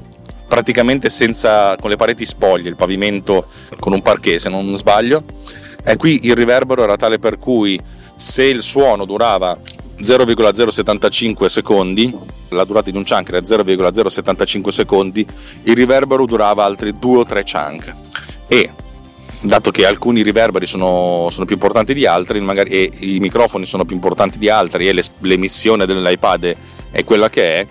praticamente 0.54 1.08
senza, 1.08 1.74
con 1.80 1.90
le 1.90 1.96
pareti 1.96 2.24
spoglie, 2.24 2.68
il 2.68 2.76
pavimento 2.76 3.44
con 3.80 3.92
un 3.92 4.02
parquet 4.02 4.38
se 4.38 4.48
non 4.48 4.76
sbaglio, 4.76 5.24
e 5.82 5.96
qui 5.96 6.26
il 6.26 6.36
riverbero 6.36 6.84
era 6.84 6.96
tale 6.96 7.18
per 7.18 7.40
cui 7.40 7.76
se 8.14 8.44
il 8.44 8.62
suono 8.62 9.04
durava 9.04 9.58
0,075 10.00 11.48
secondi, 11.48 12.16
la 12.50 12.62
durata 12.62 12.88
di 12.92 12.96
un 12.96 13.02
chunk 13.02 13.30
era 13.30 13.44
0,075 13.44 14.70
secondi, 14.70 15.26
il 15.64 15.74
riverbero 15.74 16.24
durava 16.24 16.62
altri 16.62 16.96
2 17.00 17.18
o 17.18 17.24
3 17.24 17.42
chunk. 17.42 17.94
E 18.46 18.70
dato 19.40 19.72
che 19.72 19.84
alcuni 19.84 20.22
riverberi 20.22 20.66
sono, 20.66 21.30
sono 21.30 21.46
più 21.46 21.56
importanti 21.56 21.94
di 21.94 22.06
altri, 22.06 22.40
magari, 22.40 22.70
e 22.70 22.90
i 23.00 23.18
microfoni 23.18 23.66
sono 23.66 23.84
più 23.84 23.96
importanti 23.96 24.38
di 24.38 24.48
altri, 24.48 24.86
e 24.86 25.04
l'emissione 25.18 25.84
dell'iPad 25.84 26.56
è 26.92 27.02
quella 27.02 27.28
che 27.28 27.56
è, 27.56 27.66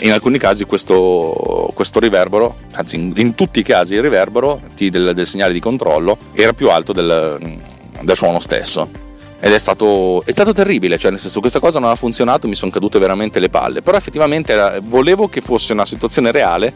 in 0.00 0.12
alcuni 0.12 0.38
casi 0.38 0.64
questo, 0.64 1.70
questo 1.74 1.98
riverbero, 1.98 2.56
anzi 2.72 2.96
in, 2.96 3.12
in, 3.16 3.34
tutti 3.34 3.60
i 3.60 3.62
casi 3.62 3.94
il 3.94 4.02
riverbero 4.02 4.60
del, 4.76 5.12
del, 5.14 5.26
segnale 5.26 5.52
di 5.52 5.60
controllo 5.60 6.16
era 6.32 6.52
più 6.52 6.70
alto 6.70 6.92
del, 6.92 7.58
del 8.00 8.16
suono 8.16 8.40
stesso 8.40 9.08
ed 9.42 9.52
è 9.52 9.58
stato, 9.58 10.22
è 10.24 10.32
stato, 10.32 10.52
terribile, 10.52 10.98
cioè 10.98 11.10
nel 11.10 11.18
senso 11.18 11.40
questa 11.40 11.60
cosa 11.60 11.78
non 11.78 11.88
ha 11.88 11.96
funzionato, 11.96 12.46
mi 12.46 12.54
sono 12.54 12.70
cadute 12.70 12.98
veramente 12.98 13.40
le 13.40 13.48
palle, 13.48 13.80
però 13.80 13.96
effettivamente 13.96 14.52
era, 14.52 14.78
volevo 14.82 15.28
che 15.28 15.40
fosse 15.40 15.72
una 15.72 15.86
situazione 15.86 16.30
reale 16.30 16.74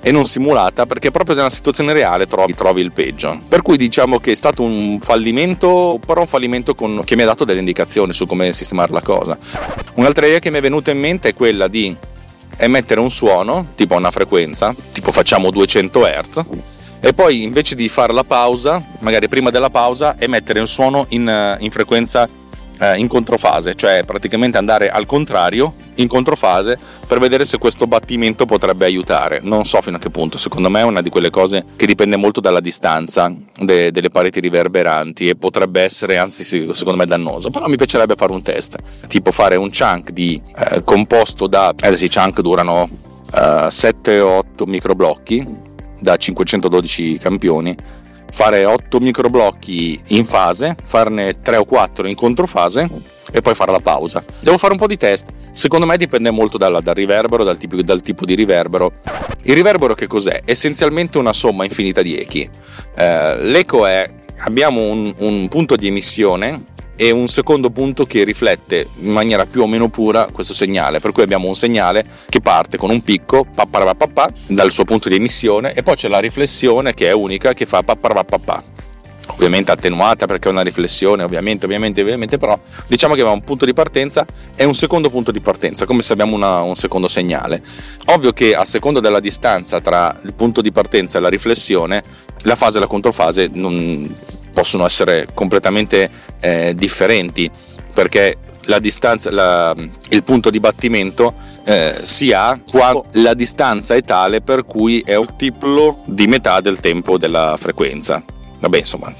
e 0.00 0.12
non 0.12 0.24
simulata 0.24 0.86
perché 0.86 1.10
proprio 1.10 1.34
nella 1.34 1.50
situazione 1.50 1.92
reale 1.92 2.26
trovi, 2.26 2.54
trovi, 2.54 2.80
il 2.82 2.92
peggio. 2.92 3.40
Per 3.48 3.62
cui 3.62 3.76
diciamo 3.76 4.20
che 4.20 4.30
è 4.30 4.34
stato 4.36 4.62
un 4.62 5.00
fallimento, 5.00 5.98
però 6.04 6.20
un 6.20 6.28
fallimento 6.28 6.76
con, 6.76 7.02
che 7.04 7.16
mi 7.16 7.22
ha 7.22 7.26
dato 7.26 7.44
delle 7.44 7.58
indicazioni 7.58 8.12
su 8.12 8.26
come 8.26 8.52
sistemare 8.52 8.92
la 8.92 9.02
cosa. 9.02 9.36
Un'altra 9.94 10.26
idea 10.26 10.38
che 10.38 10.50
mi 10.50 10.58
è 10.58 10.60
venuta 10.60 10.92
in 10.92 11.00
mente 11.00 11.30
è 11.30 11.34
quella 11.34 11.66
di 11.66 11.96
emettere 12.58 13.00
un 13.00 13.10
suono, 13.10 13.68
tipo 13.74 13.94
una 13.94 14.10
frequenza, 14.10 14.74
tipo 14.92 15.12
facciamo 15.12 15.50
200 15.50 16.00
Hz 16.00 16.44
e 17.00 17.14
poi 17.14 17.44
invece 17.44 17.74
di 17.76 17.88
fare 17.88 18.12
la 18.12 18.24
pausa, 18.24 18.84
magari 19.00 19.28
prima 19.28 19.50
della 19.50 19.70
pausa, 19.70 20.18
emettere 20.18 20.58
un 20.60 20.66
suono 20.66 21.06
in, 21.10 21.28
eh, 21.28 21.56
in 21.60 21.70
frequenza 21.70 22.28
eh, 22.78 22.96
in 22.98 23.08
controfase, 23.08 23.74
cioè 23.74 24.04
praticamente 24.04 24.58
andare 24.58 24.90
al 24.90 25.06
contrario 25.06 25.74
in 25.96 26.06
controfase 26.06 26.78
per 27.06 27.18
vedere 27.18 27.44
se 27.44 27.58
questo 27.58 27.86
battimento 27.86 28.46
potrebbe 28.46 28.84
aiutare. 28.84 29.40
Non 29.42 29.64
so 29.64 29.80
fino 29.80 29.96
a 29.96 29.98
che 30.00 30.10
punto, 30.10 30.38
secondo 30.38 30.70
me 30.70 30.80
è 30.80 30.84
una 30.84 31.02
di 31.02 31.10
quelle 31.10 31.30
cose 31.30 31.64
che 31.76 31.86
dipende 31.86 32.16
molto 32.16 32.40
dalla 32.40 32.60
distanza 32.60 33.32
de- 33.56 33.90
delle 33.90 34.10
pareti 34.10 34.40
riverberanti 34.40 35.28
e 35.28 35.36
potrebbe 35.36 35.82
essere 35.82 36.18
anzi 36.18 36.44
secondo 36.44 36.96
me 36.96 37.06
dannoso, 37.06 37.50
però 37.50 37.66
mi 37.66 37.76
piacerebbe 37.76 38.14
fare 38.14 38.32
un 38.32 38.42
test, 38.42 38.76
tipo 39.08 39.30
fare 39.30 39.56
un 39.56 39.70
chunk 39.70 40.10
di 40.10 40.40
eh, 40.56 40.84
composto 40.84 41.46
da, 41.46 41.74
eh 41.80 41.96
sì, 41.96 42.08
chunk 42.08 42.40
durano 42.40 42.82
uh, 43.32 43.66
7-8 43.66 44.42
microblocchi 44.66 45.66
da 46.00 46.16
512 46.16 47.18
campioni, 47.18 47.74
fare 48.30 48.64
8 48.64 48.98
microblocchi 48.98 50.00
in 50.08 50.24
fase, 50.24 50.76
farne 50.82 51.40
3 51.40 51.56
o 51.56 51.64
4 51.64 52.06
in 52.06 52.14
controfase 52.14 52.88
e 53.30 53.40
poi 53.40 53.54
fare 53.54 53.72
la 53.72 53.80
pausa. 53.80 54.24
Devo 54.40 54.58
fare 54.58 54.72
un 54.72 54.78
po' 54.78 54.86
di 54.86 54.96
test. 54.96 55.26
Secondo 55.52 55.86
me 55.86 55.96
dipende 55.96 56.30
molto 56.30 56.56
dal, 56.56 56.80
dal 56.82 56.94
riverbero, 56.94 57.44
dal 57.44 57.58
tipo, 57.58 57.80
dal 57.82 58.00
tipo, 58.00 58.24
di 58.24 58.34
riverbero. 58.34 58.92
Il 59.42 59.54
riverbero 59.54 59.94
che 59.94 60.06
cos'è? 60.06 60.42
Essenzialmente 60.44 61.18
una 61.18 61.32
somma 61.32 61.64
infinita 61.64 62.02
di 62.02 62.16
echi. 62.16 62.48
Eh, 62.96 63.42
l'eco 63.42 63.86
è 63.86 64.08
abbiamo 64.40 64.82
un, 64.82 65.12
un 65.18 65.48
punto 65.48 65.76
di 65.76 65.88
emissione 65.88 66.76
e 67.00 67.12
un 67.12 67.28
secondo 67.28 67.70
punto 67.70 68.06
che 68.06 68.24
riflette 68.24 68.88
in 68.96 69.12
maniera 69.12 69.46
più 69.46 69.62
o 69.62 69.68
meno 69.68 69.88
pura 69.88 70.26
questo 70.32 70.52
segnale, 70.52 70.98
per 70.98 71.12
cui 71.12 71.22
abbiamo 71.22 71.46
un 71.46 71.54
segnale 71.54 72.04
che 72.28 72.40
parte 72.40 72.76
con 72.76 72.90
un 72.90 73.02
picco 73.02 73.46
papparapapà 73.54 74.32
dal 74.48 74.72
suo 74.72 74.82
punto 74.82 75.08
di 75.08 75.14
emissione 75.14 75.74
e 75.74 75.84
poi 75.84 75.94
c'è 75.94 76.08
la 76.08 76.18
riflessione 76.18 76.94
che 76.94 77.08
è 77.08 77.12
unica 77.12 77.54
che 77.54 77.66
fa 77.66 77.84
papparapapà 77.84 78.64
ovviamente 79.28 79.70
attenuata 79.70 80.26
perché 80.26 80.48
è 80.48 80.52
una 80.52 80.62
riflessione, 80.62 81.22
ovviamente, 81.22 81.66
ovviamente, 81.66 82.00
ovviamente, 82.00 82.38
però 82.38 82.58
diciamo 82.88 83.14
che 83.14 83.20
abbiamo 83.20 83.38
un 83.38 83.44
punto 83.44 83.64
di 83.64 83.72
partenza 83.72 84.26
e 84.56 84.64
un 84.64 84.74
secondo 84.74 85.10
punto 85.10 85.30
di 85.30 85.40
partenza, 85.40 85.86
come 85.86 86.02
se 86.02 86.12
abbiamo 86.12 86.34
una, 86.34 86.62
un 86.62 86.74
secondo 86.74 87.06
segnale. 87.06 87.62
Ovvio 88.06 88.32
che 88.32 88.54
a 88.54 88.64
seconda 88.64 88.98
della 88.98 89.20
distanza 89.20 89.80
tra 89.80 90.18
il 90.24 90.34
punto 90.34 90.60
di 90.60 90.72
partenza 90.72 91.18
e 91.18 91.20
la 91.20 91.28
riflessione, 91.28 92.02
la 92.42 92.56
fase 92.56 92.78
e 92.78 92.80
la 92.80 92.86
controfase 92.86 93.50
non, 93.52 94.12
possono 94.58 94.84
essere 94.84 95.28
completamente 95.34 96.10
eh, 96.40 96.74
differenti 96.74 97.48
perché 97.94 98.38
la 98.62 98.80
distanza, 98.80 99.30
la, 99.30 99.72
il 100.08 100.24
punto 100.24 100.50
di 100.50 100.58
battimento 100.58 101.32
eh, 101.64 101.98
si 102.02 102.32
ha 102.32 102.60
quando 102.68 103.04
la 103.12 103.34
distanza 103.34 103.94
è 103.94 104.02
tale 104.02 104.40
per 104.40 104.64
cui 104.64 105.00
è 105.06 105.14
un 105.14 105.26
multiplo 105.26 106.02
di 106.06 106.26
metà 106.26 106.60
del 106.60 106.80
tempo 106.80 107.18
della 107.18 107.54
frequenza. 107.56 108.20
vabbè 108.58 108.78
insomma, 108.78 109.12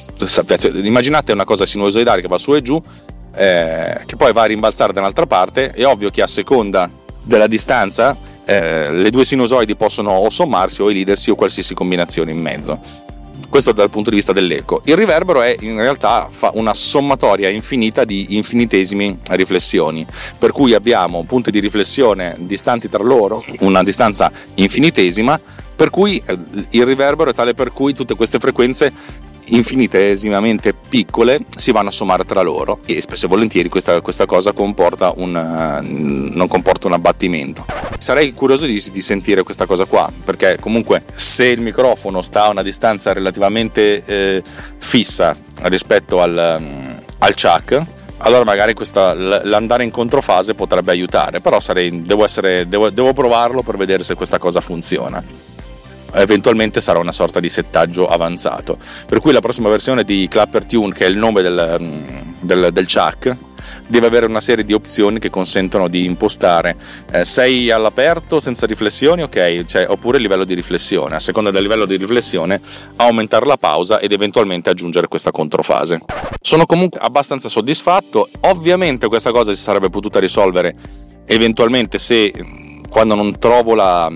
immaginate 0.83 1.31
una 1.31 1.45
cosa 1.45 1.67
sinusoidale 1.67 2.21
che 2.21 2.27
va 2.27 2.37
su 2.37 2.57
e 2.57 2.61
giù, 2.61 2.83
eh, 3.37 4.01
che 4.07 4.17
poi 4.17 4.33
va 4.33 4.43
a 4.43 4.47
rimbalzare 4.47 4.93
da 4.93 4.99
un'altra 4.99 5.27
parte, 5.27 5.71
è 5.71 5.87
ovvio 5.87 6.11
che 6.11 6.21
a 6.21 6.27
seconda 6.27 6.91
della 7.23 7.47
distanza 7.47 8.17
eh, 8.45 8.91
le 8.91 9.11
due 9.11 9.25
sinusoidi 9.25 9.77
possono 9.77 10.11
o 10.11 10.31
sommarsi 10.31 10.83
o 10.83 10.91
elidersi 10.91 11.31
o 11.31 11.37
qualsiasi 11.37 11.75
combinazione 11.75 12.33
in 12.33 12.41
mezzo. 12.41 13.07
Questo 13.49 13.73
dal 13.73 13.89
punto 13.89 14.11
di 14.11 14.17
vista 14.17 14.33
dell'eco. 14.33 14.83
Il 14.85 14.95
riverbero 14.95 15.41
è 15.41 15.57
in 15.61 15.79
realtà 15.79 16.29
una 16.53 16.75
sommatoria 16.75 17.49
infinita 17.49 18.05
di 18.05 18.37
infinitesimi 18.37 19.21
riflessioni, 19.31 20.07
per 20.39 20.53
cui 20.53 20.75
abbiamo 20.75 21.25
punti 21.25 21.51
di 21.51 21.59
riflessione 21.59 22.37
distanti 22.41 22.91
tra 22.91 23.03
loro, 23.03 23.43
una 23.61 23.83
distanza 23.83 24.31
infinitesima, 24.55 25.41
per 25.75 25.91
cui 25.91 26.21
eh, 26.27 26.37
il 26.71 26.85
riverbero 26.85 27.31
è 27.31 27.33
tale 27.33 27.55
per 27.55 27.73
cui 27.73 27.95
tutte 27.95 28.17
queste 28.17 28.39
frequenze 28.39 28.93
infinitesimamente 29.49 30.75
piccole 30.75 31.41
si 31.57 31.73
vanno 31.73 31.89
a 31.89 31.93
sommare 31.93 32.25
tra 32.25 32.43
loro 32.43 32.81
e 32.85 33.01
spesso 33.01 33.27
e 33.27 33.29
volentieri 33.29 33.69
questa, 33.69 34.01
questa 34.01 34.27
cosa 34.27 34.53
comporta 34.53 35.13
un, 35.17 35.35
uh, 35.35 36.37
non 36.37 36.49
comporta 36.49 36.87
un 36.87 36.95
abbattimento. 36.95 37.65
Sarei 37.99 38.33
curioso 38.35 38.67
di, 38.67 38.83
di, 38.93 39.01
sentire 39.01 39.43
questa 39.43 39.67
cosa 39.67 39.85
qua 39.85 40.11
perché 40.25 40.59
comunque 40.61 41.05
se 41.13 41.47
il 41.47 41.61
microfono 41.61 42.23
sta 42.23 42.45
a 42.45 42.49
una 42.51 42.63
distanza 42.63 43.13
relativamente 43.13 44.03
eh, 44.05 44.43
fissa 44.79 45.37
rispetto 45.63 46.21
al, 46.21 46.59
um, 46.61 47.01
al 47.19 47.35
chuck 47.35 47.97
allora 48.19 48.45
magari 48.45 48.75
questa, 48.75 49.15
l'andare 49.15 49.85
in 49.85 49.91
controfase 49.91 50.55
potrebbe 50.55 50.91
aiutare 50.91 51.41
però 51.41 51.61
sarei, 51.61 52.03
devo, 52.03 52.25
essere, 52.25 52.69
devo, 52.69 52.91
devo 52.91 53.13
provarlo 53.13 53.63
per 53.63 53.77
vedere 53.77 54.03
se 54.03 54.15
questa 54.15 54.39
cosa 54.39 54.61
funziona 54.61 55.23
eventualmente 56.15 56.81
sarà 56.81 56.99
una 56.99 57.13
sorta 57.13 57.41
di 57.41 57.49
settaggio 57.49 58.07
avanzato. 58.07 58.79
Per 59.07 59.21
cui 59.21 59.33
la 59.33 59.41
prossima 59.41 59.69
versione 59.69 60.05
di 60.05 60.27
Clapper 60.29 60.65
Tune, 60.65 60.93
che 60.93 61.07
è 61.07 61.09
il 61.09 61.17
nome 61.17 61.43
del, 61.43 61.77
mm, 61.81 62.07
del, 62.41 62.69
del 62.73 62.87
Chuck, 62.87 63.37
deve 63.89 64.07
avere 64.07 64.27
una 64.27 64.41
serie 64.41 64.65
di 64.65 64.73
opzioni 64.73 65.19
che 65.19 65.31
consentono 65.31 65.89
di 65.89 66.05
impostare 66.05 66.77
eh, 67.11 67.25
sei 67.25 67.71
all'aperto 67.71 68.41
senza 68.41 68.67
riflessioni, 68.67 69.23
ok, 69.23 69.65
cioè, 69.65 69.87
oppure 69.89 70.19
livello 70.19 70.45
di 70.45 70.55
riflessione, 70.55 71.17
a 71.17 71.21
seconda 71.21 71.51
del 71.51 71.63
livello 71.63 71.87
di 71.87 71.97
riflessione 71.97 72.61
aumentare 72.97 73.47
la 73.47 73.57
pausa 73.57 73.99
ed 73.99 74.13
eventualmente 74.13 74.71
aggiungere 74.71 75.09
questa 75.09 75.31
controfase. 75.31 76.01
Sono 76.41 76.67
comunque 76.67 77.01
abbastanza 77.01 77.49
soddisfatto, 77.49 78.29
ovviamente 78.41 79.09
questa 79.09 79.31
cosa 79.33 79.55
si 79.55 79.63
sarebbe 79.63 79.89
potuta 79.91 80.21
risolvere 80.21 80.75
eventualmente 81.27 81.99
se 81.99 82.33
mm, 82.35 82.85
quando 82.89 83.15
non 83.15 83.39
trovo 83.39 83.75
la, 83.75 84.11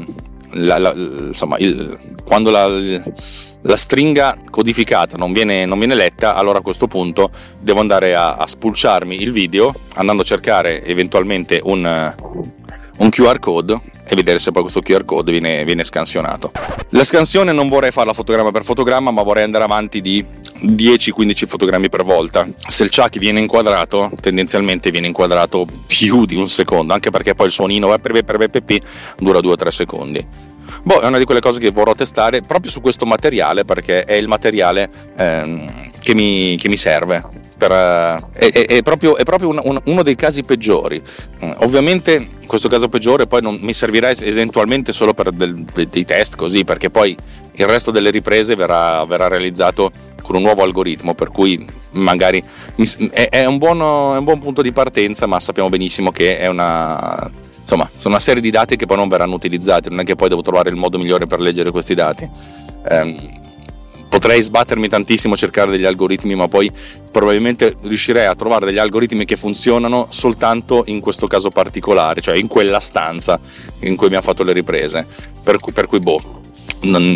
la, 0.53 0.79
la, 0.79 0.93
insomma, 0.95 1.57
il, 1.59 1.99
quando 2.25 2.51
la, 2.51 2.67
la, 2.69 3.77
stringa 3.77 4.39
codificata 4.51 5.17
non 5.17 5.33
viene, 5.33 5.65
non 5.65 5.79
viene, 5.79 5.95
letta, 5.95 6.35
allora 6.35 6.59
a 6.59 6.63
questo 6.63 6.87
punto 6.87 7.31
devo 7.61 7.81
andare 7.81 8.15
a, 8.15 8.35
a 8.35 8.47
spulciarmi 8.47 9.21
il 9.21 9.33
video 9.33 9.73
andando 9.95 10.23
a 10.23 10.25
cercare 10.25 10.85
eventualmente 10.85 11.61
un, 11.63 12.15
un 12.99 13.09
QR 13.09 13.39
code 13.39 13.81
e 14.07 14.15
vedere 14.15 14.39
se 14.39 14.51
poi 14.51 14.63
questo 14.63 14.81
QR 14.81 15.05
code 15.05 15.31
viene, 15.31 15.65
viene, 15.65 15.85
scansionato. 15.85 16.53
La 16.91 17.05
scansione 17.05 17.53
non 17.53 17.69
vorrei 17.69 17.91
farla 17.91 18.13
fotogramma 18.13 18.51
per 18.51 18.65
fotogramma, 18.65 19.11
ma 19.11 19.23
vorrei 19.23 19.45
andare 19.45 19.65
avanti 19.65 20.01
di 20.01 20.25
10-15 20.65 21.47
fotogrammi 21.47 21.89
per 21.89 22.05
volta. 22.05 22.47
Se 22.67 22.85
il 22.85 22.91
chuck 22.91 23.19
viene 23.19 23.41
inquadrato, 23.41 24.11
tendenzialmente 24.21 24.91
viene 24.91 25.07
inquadrato 25.07 25.67
più 25.87 26.27
di 26.27 26.37
un 26.37 26.49
secondo, 26.49 26.93
anche 26.93 27.11
perché 27.11 27.35
poi 27.35 27.47
il 27.47 27.53
suonino 27.53 27.89
dura 27.89 29.39
2-3 29.39 29.69
secondi. 29.69 30.27
Boh, 30.85 31.01
è 31.01 31.07
una 31.07 31.19
di 31.19 31.25
quelle 31.25 31.41
cose 31.41 31.61
che 31.61 31.71
vorrò 31.71 31.95
testare 31.95 32.43
proprio 32.43 32.71
su 32.71 32.81
questo 32.81 33.07
materiale 33.07 33.65
perché 33.65 34.05
è 34.05 34.15
il 34.15 34.27
materiale 34.27 34.91
ehm, 35.17 35.91
che, 36.01 36.15
mi, 36.15 36.57
che 36.57 36.69
mi 36.69 36.77
serve 36.77 37.23
per, 37.63 38.31
è, 38.33 38.51
è, 38.51 38.67
è, 38.67 38.83
proprio, 38.83 39.17
è 39.17 39.23
proprio 39.23 39.51
un, 39.51 39.61
un, 39.63 39.81
uno 39.85 40.03
dei 40.03 40.17
casi 40.17 40.43
peggiori. 40.43 41.01
Mm, 41.45 41.51
ovviamente 41.59 42.29
questo 42.47 42.69
caso 42.69 42.89
peggiore 42.89 43.29
poi 43.29 43.41
non 43.41 43.59
mi 43.61 43.73
servirà 43.73 44.11
eventualmente 44.11 44.93
solo 44.93 45.15
per 45.15 45.31
del, 45.31 45.65
dei 45.73 46.05
test 46.05 46.35
così, 46.35 46.65
perché 46.65 46.91
poi 46.91 47.17
il 47.53 47.67
resto 47.67 47.93
delle 47.93 48.11
riprese 48.11 48.57
verrà, 48.57 49.05
verrà 49.05 49.29
realizzato 49.29 49.91
con 50.23 50.35
un 50.35 50.43
nuovo 50.43 50.63
algoritmo, 50.63 51.15
per 51.15 51.31
cui 51.31 51.65
magari 51.93 52.43
è, 53.13 53.45
un 53.45 53.59
buono, 53.59 54.15
è 54.15 54.19
un 54.19 54.25
buon 54.25 54.41
punto 54.41 54.61
di 54.61 54.73
partenza, 54.73 55.27
ma 55.27 55.39
sappiamo 55.39 55.69
benissimo 55.69 56.11
che 56.11 56.39
è 56.39 56.49
una 56.49 57.31
insomma, 57.61 57.89
sono 57.97 58.15
una 58.15 58.23
serie 58.23 58.43
di 58.43 58.51
dati 58.51 58.75
che 58.75 58.87
poi 58.87 58.97
non 58.97 59.07
verranno 59.07 59.35
utilizzati, 59.35 59.89
non 59.89 60.01
è 60.01 60.05
che 60.05 60.17
poi 60.17 60.29
devo 60.29 60.43
trovare 60.43 60.69
il 60.69 60.77
modo 60.77 60.99
migliore 60.99 61.27
per 61.27 61.39
leggere 61.39 61.71
questi 61.71 61.95
dati. 61.95 62.29
Eh, 62.89 63.41
potrei 64.13 64.43
sbattermi 64.43 64.89
tantissimo 64.89 65.33
a 65.33 65.37
cercare 65.39 65.71
degli 65.71 65.87
algoritmi, 65.87 66.35
ma 66.35 66.47
poi 66.47 66.71
probabilmente 67.11 67.75
riuscirei 67.81 68.27
a 68.27 68.35
trovare 68.35 68.67
degli 68.67 68.77
algoritmi 68.77 69.25
che 69.25 69.39
funzionano 69.39 70.09
soltanto 70.11 70.83
in 70.89 71.01
questo 71.01 71.27
caso 71.27 71.49
particolare, 71.49 72.21
cioè 72.21 72.37
in 72.37 72.47
quella 72.47 72.79
stanza 72.79 73.41
in 73.81 73.97
cui 73.97 74.07
abbiamo 74.09 74.23
fatto 74.25 74.45
le 74.45 74.53
riprese. 74.53 75.07
Per 75.43 75.59
cui, 75.59 75.73
per 75.73 75.87
cui 75.87 75.99
boh, 75.99 76.43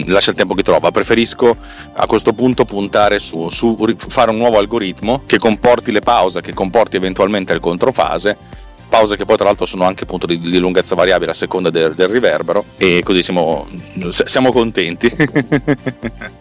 lascia 0.06 0.30
il 0.30 0.36
tempo 0.36 0.54
che 0.54 0.62
trova. 0.62 0.90
Preferisco 0.90 1.54
a 1.92 2.06
questo 2.06 2.32
punto 2.32 2.64
puntare 2.64 3.18
su, 3.18 3.50
su, 3.50 3.76
fare 4.08 4.30
un 4.30 4.38
nuovo 4.38 4.56
algoritmo 4.56 5.20
che 5.26 5.36
comporti 5.36 5.92
le 5.92 6.00
pause, 6.00 6.40
che 6.40 6.54
comporti 6.54 6.96
eventualmente 6.96 7.52
le 7.52 7.60
controfase 7.60 8.64
pause 8.88 9.16
che 9.16 9.24
poi 9.24 9.36
tra 9.36 9.46
l'altro 9.46 9.66
sono 9.66 9.82
anche 9.82 10.04
appunto 10.04 10.26
di, 10.26 10.38
di 10.38 10.58
lunghezza 10.58 10.94
variabile 10.94 11.32
a 11.32 11.34
seconda 11.34 11.70
del, 11.70 11.94
del 11.94 12.06
riverbero 12.06 12.64
e 12.76 13.02
così 13.04 13.20
siamo, 13.20 13.66
siamo 14.08 14.52
contenti. 14.52 15.10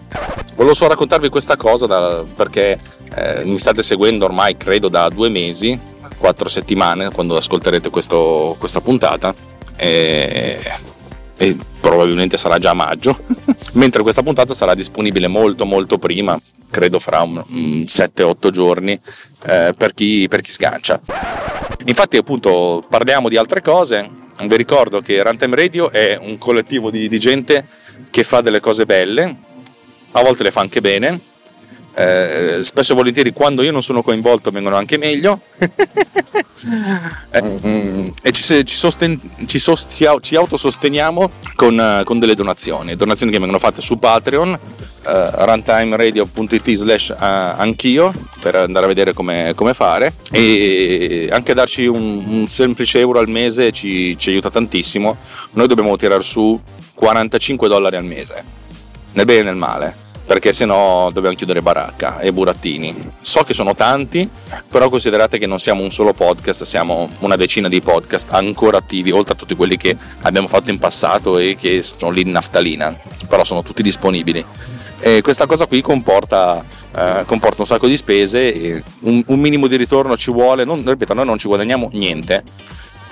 Volevo 0.55 0.73
solo 0.73 0.91
raccontarvi 0.91 1.29
questa 1.29 1.57
cosa 1.57 1.85
da, 1.85 2.23
perché 2.33 2.77
eh, 3.13 3.43
mi 3.45 3.57
state 3.57 3.83
seguendo 3.83 4.25
ormai 4.25 4.55
credo 4.57 4.87
da 4.87 5.09
due 5.09 5.29
mesi, 5.29 5.77
quattro 6.17 6.49
settimane 6.49 7.11
quando 7.11 7.35
ascolterete 7.35 7.89
questo, 7.89 8.55
questa 8.57 8.81
puntata 8.81 9.33
e, 9.75 10.59
e 11.37 11.57
probabilmente 11.79 12.37
sarà 12.37 12.57
già 12.57 12.73
maggio, 12.73 13.17
mentre 13.73 14.01
questa 14.01 14.23
puntata 14.23 14.53
sarà 14.53 14.73
disponibile 14.73 15.27
molto 15.27 15.65
molto 15.65 15.97
prima, 15.97 16.39
credo 16.69 16.99
fra 16.99 17.21
un, 17.21 17.43
un 17.47 17.85
7-8 17.87 18.49
giorni 18.49 18.99
eh, 19.45 19.73
per, 19.77 19.93
chi, 19.93 20.27
per 20.29 20.41
chi 20.41 20.51
sgancia. 20.51 20.99
Infatti 21.85 22.17
appunto 22.17 22.83
parliamo 22.89 23.29
di 23.29 23.37
altre 23.37 23.61
cose, 23.61 24.09
vi 24.43 24.57
ricordo 24.57 25.01
che 25.01 25.21
Runtime 25.21 25.55
Radio 25.55 25.91
è 25.91 26.17
un 26.19 26.37
collettivo 26.37 26.89
di, 26.89 27.07
di 27.07 27.19
gente 27.19 27.65
che 28.09 28.23
fa 28.23 28.41
delle 28.41 28.59
cose 28.59 28.85
belle, 28.85 29.37
a 30.15 30.23
volte 30.23 30.43
le 30.43 30.51
fa 30.51 30.61
anche 30.61 30.81
bene, 30.81 31.19
eh, 31.97 32.59
spesso 32.61 32.91
e 32.91 32.95
volentieri 32.95 33.31
quando 33.31 33.63
io 33.63 33.71
non 33.71 33.81
sono 33.81 34.01
coinvolto 34.03 34.51
vengono 34.51 34.75
anche 34.75 34.97
meglio. 34.97 35.41
Eh, 37.29 38.11
e 38.23 38.31
ci, 38.31 38.41
ci, 38.41 38.75
sosten- 38.75 39.19
ci, 39.45 39.59
sost- 39.59 39.91
ci 40.21 40.35
autososteniamo 40.35 41.29
con, 41.53 42.01
con, 42.03 42.17
delle 42.17 42.33
donazioni, 42.33 42.95
donazioni 42.95 43.31
che 43.31 43.37
vengono 43.37 43.59
fatte 43.59 43.81
su 43.81 43.99
Patreon, 43.99 44.49
uh, 44.49 45.09
runtimeradio.it 45.45 46.71
slash 46.73 47.09
uh, 47.09 47.15
anch'io 47.19 48.11
per 48.39 48.55
andare 48.55 48.85
a 48.85 48.87
vedere 48.87 49.13
come, 49.13 49.51
come 49.53 49.75
fare. 49.75 50.13
E 50.31 51.29
anche 51.31 51.53
darci 51.53 51.85
un, 51.85 52.23
un, 52.25 52.47
semplice 52.47 52.97
euro 52.99 53.19
al 53.19 53.29
mese 53.29 53.71
ci, 53.71 54.17
ci 54.17 54.31
aiuta 54.31 54.49
tantissimo, 54.49 55.17
noi 55.51 55.67
dobbiamo 55.67 55.95
tirare 55.97 56.23
su 56.23 56.59
45 56.95 57.67
dollari 57.67 57.97
al 57.97 58.05
mese, 58.05 58.43
nel 59.11 59.25
bene 59.25 59.41
e 59.41 59.43
nel 59.43 59.55
male 59.55 60.04
perché 60.25 60.53
se 60.53 60.65
no 60.65 61.09
dobbiamo 61.13 61.35
chiudere 61.35 61.61
baracca 61.61 62.19
e 62.19 62.33
burattini. 62.33 63.11
So 63.21 63.43
che 63.43 63.53
sono 63.53 63.75
tanti, 63.75 64.27
però 64.67 64.89
considerate 64.89 65.37
che 65.37 65.45
non 65.45 65.59
siamo 65.59 65.83
un 65.83 65.91
solo 65.91 66.13
podcast, 66.13 66.63
siamo 66.63 67.09
una 67.19 67.35
decina 67.35 67.67
di 67.67 67.79
podcast 67.79 68.31
ancora 68.31 68.77
attivi, 68.77 69.11
oltre 69.11 69.33
a 69.33 69.37
tutti 69.37 69.55
quelli 69.55 69.77
che 69.77 69.95
abbiamo 70.21 70.47
fatto 70.47 70.71
in 70.71 70.79
passato 70.79 71.37
e 71.37 71.55
che 71.59 71.83
sono 71.83 72.11
lì 72.11 72.21
in 72.21 72.31
naftalina, 72.31 72.97
però 73.27 73.43
sono 73.43 73.61
tutti 73.61 73.83
disponibili. 73.83 74.43
E 74.99 75.21
questa 75.21 75.45
cosa 75.45 75.67
qui 75.67 75.81
comporta, 75.81 76.63
eh, 76.95 77.23
comporta 77.27 77.61
un 77.61 77.67
sacco 77.67 77.85
di 77.85 77.95
spese 77.95 78.83
un, 79.01 79.23
un, 79.27 79.39
minimo 79.39 79.67
di 79.67 79.75
ritorno 79.75 80.17
ci 80.17 80.31
vuole, 80.31 80.63
non, 80.63 80.83
ripeto, 80.83 81.13
noi 81.13 81.25
non 81.25 81.37
ci 81.37 81.47
guadagniamo 81.47 81.89
niente, 81.93 82.43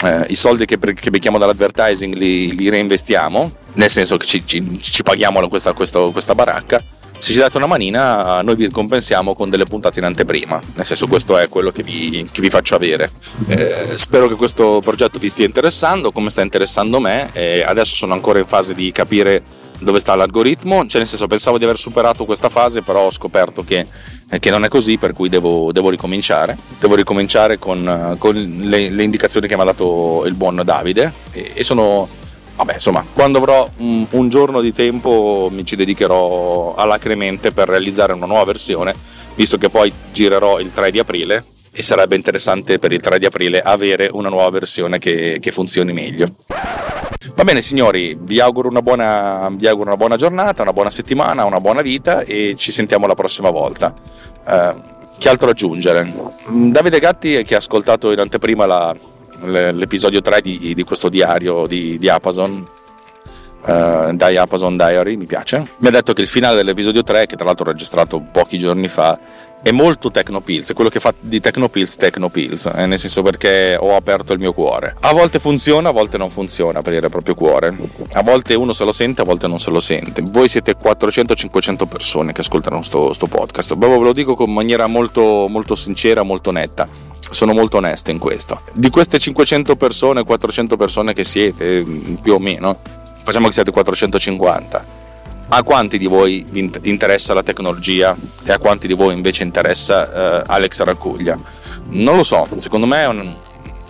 eh, 0.02 0.26
i 0.30 0.36
soldi 0.36 0.66
che, 0.66 0.80
che 0.80 1.10
becchiamo 1.12 1.38
dall'advertising 1.38 2.16
li, 2.16 2.56
li, 2.56 2.70
reinvestiamo, 2.70 3.52
nel 3.74 3.92
senso 3.92 4.18
che 4.18 4.26
ci, 4.26 4.44
ci, 4.44 4.80
ci 4.82 5.04
paghiamo 5.04 5.48
questa, 5.48 5.74
questa, 5.74 6.00
questa 6.10 6.34
baracca 6.34 6.84
se 7.24 7.32
ci 7.32 7.40
date 7.40 7.56
una 7.56 7.68
manina 7.68 8.42
noi 8.42 8.58
vi 8.58 8.66
ricompensiamo 8.66 9.34
con 9.34 9.50
delle 9.50 9.64
puntate 9.64 10.00
in 10.00 10.04
anteprima, 10.04 10.62
nel 10.74 10.86
senso 10.86 11.08
questo 11.08 11.38
è 11.38 11.48
quello 11.48 11.72
che 11.72 11.82
vi, 11.82 12.28
che 12.30 12.42
vi 12.42 12.50
faccio 12.50 12.76
avere. 12.76 13.12
Eh, 13.48 13.96
spero 13.96 14.28
che 14.28 14.36
questo 14.36 14.82
progetto 14.84 15.20
vi 15.20 15.30
stia 15.30 15.46
interessando, 15.46 16.12
come 16.12 16.30
sta 16.30 16.42
interessando 16.42 17.00
me, 17.00 17.30
e 17.32 17.64
adesso 17.66 17.96
sono 17.96 18.12
ancora 18.12 18.40
in 18.40 18.46
fase 18.46 18.74
di 18.76 18.92
capire 18.92 19.42
dove 19.80 20.00
sta 20.00 20.16
l'algoritmo, 20.16 20.86
cioè 20.86 21.00
nel 21.00 21.08
senso 21.08 21.28
pensavo 21.28 21.58
di 21.58 21.64
aver 21.64 21.78
superato 21.78 22.26
questa 22.26 22.50
fase, 22.50 22.82
però 22.82 23.06
ho 23.06 23.12
scoperto 23.12 23.64
che, 23.64 23.88
che 24.40 24.50
non 24.50 24.66
è 24.66 24.68
così, 24.68 24.98
per 24.98 25.14
cui 25.14 25.30
devo, 25.30 25.72
devo 25.72 25.90
ricominciare. 25.90 26.58
Devo 26.78 26.96
ricominciare 26.96 27.58
con, 27.58 28.18
con 28.20 28.36
le, 28.36 28.90
le, 28.90 29.04
indicazioni 29.04 29.48
che 29.48 29.56
mi 29.56 29.62
ha 29.62 29.66
dato 29.66 30.24
il 30.26 30.34
buon 30.34 30.62
Davide 30.66 31.14
e, 31.32 31.52
e 31.54 31.64
sono 31.64 32.22
vabbè, 32.56 32.74
insomma, 32.74 33.06
quando 33.14 33.38
avrò 33.40 33.70
un, 33.78 34.06
un, 34.12 34.30
giorno 34.30 34.62
di 34.62 34.74
tempo 34.74 35.50
mi 35.52 35.66
ci 35.66 35.76
dedicherò 35.76 36.76
alacremente 36.76 37.52
per 37.52 37.68
realizzare 37.68 38.14
una 38.14 38.26
nuova 38.26 38.46
versione, 38.46 38.96
visto 39.36 39.58
che 39.58 39.70
poi 39.70 39.92
girerò 40.12 40.60
il 40.60 40.72
3 40.72 40.92
di 40.92 41.00
aprile 41.00 41.46
e 41.72 41.82
sarebbe 41.82 42.16
interessante 42.16 42.78
per 42.78 42.92
il 42.92 43.02
3 43.02 43.18
di 43.18 43.26
aprile 43.26 43.62
avere 43.62 44.10
una 44.12 44.30
nuova 44.30 44.50
versione 44.52 45.00
che, 45.00 45.40
che 45.42 45.52
funzioni 45.52 45.92
meglio. 45.92 46.36
Va 47.36 47.44
bene 47.44 47.62
signori, 47.62 48.16
vi 48.20 48.40
auguro, 48.40 48.70
buona, 48.82 49.50
vi 49.56 49.66
auguro, 49.66 49.88
una 49.88 49.98
buona, 49.98 50.18
giornata, 50.18 50.62
una 50.62 50.74
buona 50.74 50.92
settimana, 50.92 51.46
una 51.46 51.60
buona 51.60 51.82
vita 51.82 52.22
e 52.22 52.54
ci 52.56 52.72
sentiamo 52.72 53.08
la 53.08 53.16
prossima 53.16 53.50
volta. 53.50 53.94
Uh, 54.46 54.92
che 55.18 55.30
altro 55.30 55.50
aggiungere? 55.50 56.14
Davide 56.48 57.00
Gatti 57.00 57.42
che 57.44 57.56
ha 57.56 57.58
ascoltato 57.58 58.12
in 58.12 58.20
anteprima 58.20 58.66
la, 58.66 58.96
l'episodio 59.42 60.22
3 60.22 60.42
di, 60.42 60.74
di, 60.74 60.84
questo 60.84 61.10
diario 61.10 61.68
di, 61.68 61.98
di 61.98 62.10
Amazon 62.10 62.68
Uh, 63.66 64.14
dai 64.14 64.36
Amazon 64.36 64.76
Diary, 64.76 65.16
mi 65.16 65.26
piace. 65.26 65.66
Mi 65.78 65.88
ha 65.88 65.92
detto 65.92 66.12
che 66.12 66.20
il 66.20 66.28
finale 66.28 66.58
dell'episodio 66.58 67.02
3, 67.02 67.28
che 67.28 67.38
tra 67.38 67.46
l'altro 67.46 67.64
ho 67.64 67.72
registrato 67.72 68.20
pochi 68.20 68.58
giorni 68.58 68.90
fa, 68.90 69.18
è 69.64 69.72
molto 69.72 70.12
Tecnopills, 70.12 70.74
quello 70.74 70.90
che 70.90 71.00
fa 71.00 71.14
di 71.18 71.40
Tecnopills 71.40 71.96
Tecnopills, 71.96 72.66
eh, 72.76 72.86
nel 72.86 73.00
senso 73.00 73.22
perché 73.22 73.78
ho 73.80 73.96
aperto 73.96 74.34
il 74.34 74.40
mio 74.40 74.52
cuore. 74.52 74.94
A 75.00 75.14
volte 75.14 75.40
funziona, 75.40 75.88
a 75.88 75.92
volte 75.94 76.18
non 76.18 76.30
funziona 76.30 76.82
per 76.82 76.92
il 76.92 77.10
proprio 77.10 77.34
cuore. 77.34 77.74
A 78.12 78.22
volte 78.22 78.56
uno 78.56 78.74
se 78.74 78.84
lo 78.84 78.92
sente, 78.92 79.22
a 79.22 79.24
volte 79.24 79.48
non 79.48 79.62
se 79.62 79.72
lo 79.72 79.80
sente. 79.80 80.22
Voi 80.22 80.50
siete 80.50 80.76
400-500 80.78 81.88
persone 81.88 82.34
che 82.34 82.42
ascoltano 82.42 82.82
questo 82.82 83.28
podcast. 83.28 83.78
Ve 83.78 83.88
lo 83.88 84.12
dico 84.12 84.36
in 84.46 84.52
maniera 84.52 84.88
molto, 84.88 85.48
molto 85.48 85.76
sincera, 85.76 86.24
molto 86.24 86.52
netta 86.52 87.13
sono 87.34 87.54
molto 87.54 87.78
onesto 87.78 88.12
in 88.12 88.20
questo. 88.20 88.62
Di 88.74 88.90
queste 88.90 89.20
500 89.20 89.76
persone, 89.76 90.24
400 90.24 90.78
persone 90.78 91.14
che 91.14 91.24
siete, 91.24 91.84
più 92.22 92.34
o 92.34 92.40
meno, 92.40 92.80
facciamo 93.24 93.48
che 93.48 93.54
siate 93.54 93.72
450 93.72 95.02
a 95.50 95.62
quanti 95.64 95.98
di 95.98 96.08
voi 96.08 96.46
interessa 96.84 97.34
la 97.34 97.44
tecnologia 97.44 98.16
e 98.44 98.52
a 98.52 98.58
quanti 98.58 98.88
di 98.88 98.94
voi 98.94 99.14
invece 99.14 99.44
interessa 99.44 100.42
uh, 100.42 100.44
Alex 100.48 100.82
Raccuglia? 100.82 101.38
Non 101.90 102.16
lo 102.16 102.24
so, 102.24 102.48
secondo 102.58 102.88
me 102.88 103.06
un, 103.06 103.36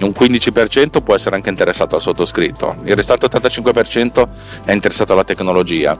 un 0.01 0.09
15% 0.09 1.01
può 1.01 1.15
essere 1.15 1.35
anche 1.35 1.49
interessato 1.49 1.95
al 1.95 2.01
sottoscritto, 2.01 2.77
il 2.83 2.95
restante 2.95 3.27
85% 3.27 4.27
è 4.65 4.73
interessato 4.73 5.13
alla 5.13 5.23
tecnologia, 5.23 5.97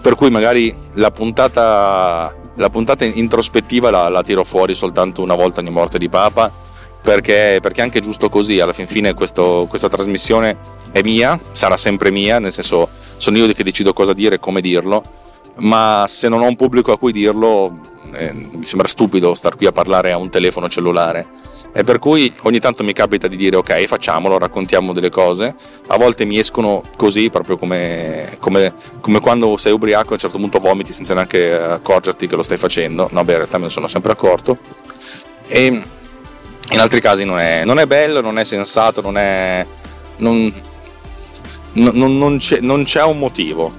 per 0.00 0.14
cui 0.14 0.30
magari 0.30 0.74
la 0.94 1.10
puntata, 1.10 2.34
la 2.56 2.70
puntata 2.70 3.04
introspettiva 3.04 3.90
la, 3.90 4.08
la 4.08 4.22
tiro 4.22 4.44
fuori 4.44 4.74
soltanto 4.74 5.22
una 5.22 5.34
volta 5.34 5.60
ogni 5.60 5.70
morte 5.70 5.98
di 5.98 6.08
Papa, 6.08 6.52
perché, 7.02 7.58
perché 7.60 7.82
anche 7.82 8.00
giusto 8.00 8.28
così, 8.28 8.60
alla 8.60 8.72
fin 8.72 8.86
fine 8.86 9.14
questo, 9.14 9.66
questa 9.68 9.88
trasmissione 9.88 10.56
è 10.92 11.00
mia, 11.02 11.38
sarà 11.52 11.76
sempre 11.76 12.10
mia, 12.10 12.38
nel 12.38 12.52
senso 12.52 12.88
sono 13.16 13.36
io 13.38 13.52
che 13.52 13.64
decido 13.64 13.92
cosa 13.92 14.12
dire 14.12 14.36
e 14.36 14.40
come 14.40 14.60
dirlo, 14.60 15.02
ma 15.56 16.04
se 16.08 16.28
non 16.28 16.40
ho 16.40 16.46
un 16.46 16.56
pubblico 16.56 16.92
a 16.92 16.98
cui 16.98 17.12
dirlo 17.12 17.90
eh, 18.14 18.32
mi 18.32 18.64
sembra 18.64 18.88
stupido 18.88 19.34
star 19.34 19.56
qui 19.56 19.66
a 19.66 19.72
parlare 19.72 20.12
a 20.12 20.16
un 20.16 20.30
telefono 20.30 20.68
cellulare. 20.68 21.40
E 21.74 21.84
per 21.84 21.98
cui 21.98 22.32
ogni 22.42 22.60
tanto 22.60 22.84
mi 22.84 22.92
capita 22.92 23.28
di 23.28 23.36
dire 23.36 23.56
ok 23.56 23.84
facciamolo, 23.86 24.38
raccontiamo 24.38 24.92
delle 24.92 25.08
cose, 25.08 25.54
a 25.86 25.96
volte 25.96 26.26
mi 26.26 26.38
escono 26.38 26.82
così 26.96 27.30
proprio 27.30 27.56
come, 27.56 28.36
come, 28.40 28.74
come 29.00 29.20
quando 29.20 29.56
sei 29.56 29.72
ubriaco 29.72 30.10
a 30.10 30.12
un 30.12 30.18
certo 30.18 30.38
punto 30.38 30.58
vomiti 30.58 30.92
senza 30.92 31.14
neanche 31.14 31.54
accorgerti 31.54 32.26
che 32.26 32.36
lo 32.36 32.42
stai 32.42 32.58
facendo, 32.58 33.08
no 33.10 33.24
beh 33.24 33.32
in 33.32 33.38
realtà 33.38 33.56
me 33.56 33.64
ne 33.64 33.70
sono 33.70 33.88
sempre 33.88 34.12
accorto. 34.12 34.58
E 35.46 35.82
in 36.72 36.80
altri 36.80 37.00
casi 37.00 37.24
non 37.24 37.38
è, 37.38 37.64
non 37.64 37.78
è 37.78 37.86
bello, 37.86 38.20
non 38.20 38.38
è 38.38 38.44
sensato, 38.44 39.00
non 39.00 39.16
è... 39.16 39.66
Non, 40.16 40.52
non, 41.74 42.18
non, 42.18 42.36
c'è, 42.38 42.60
non, 42.60 42.84
c'è, 42.84 43.02
un 43.02 43.18
motivo. 43.18 43.74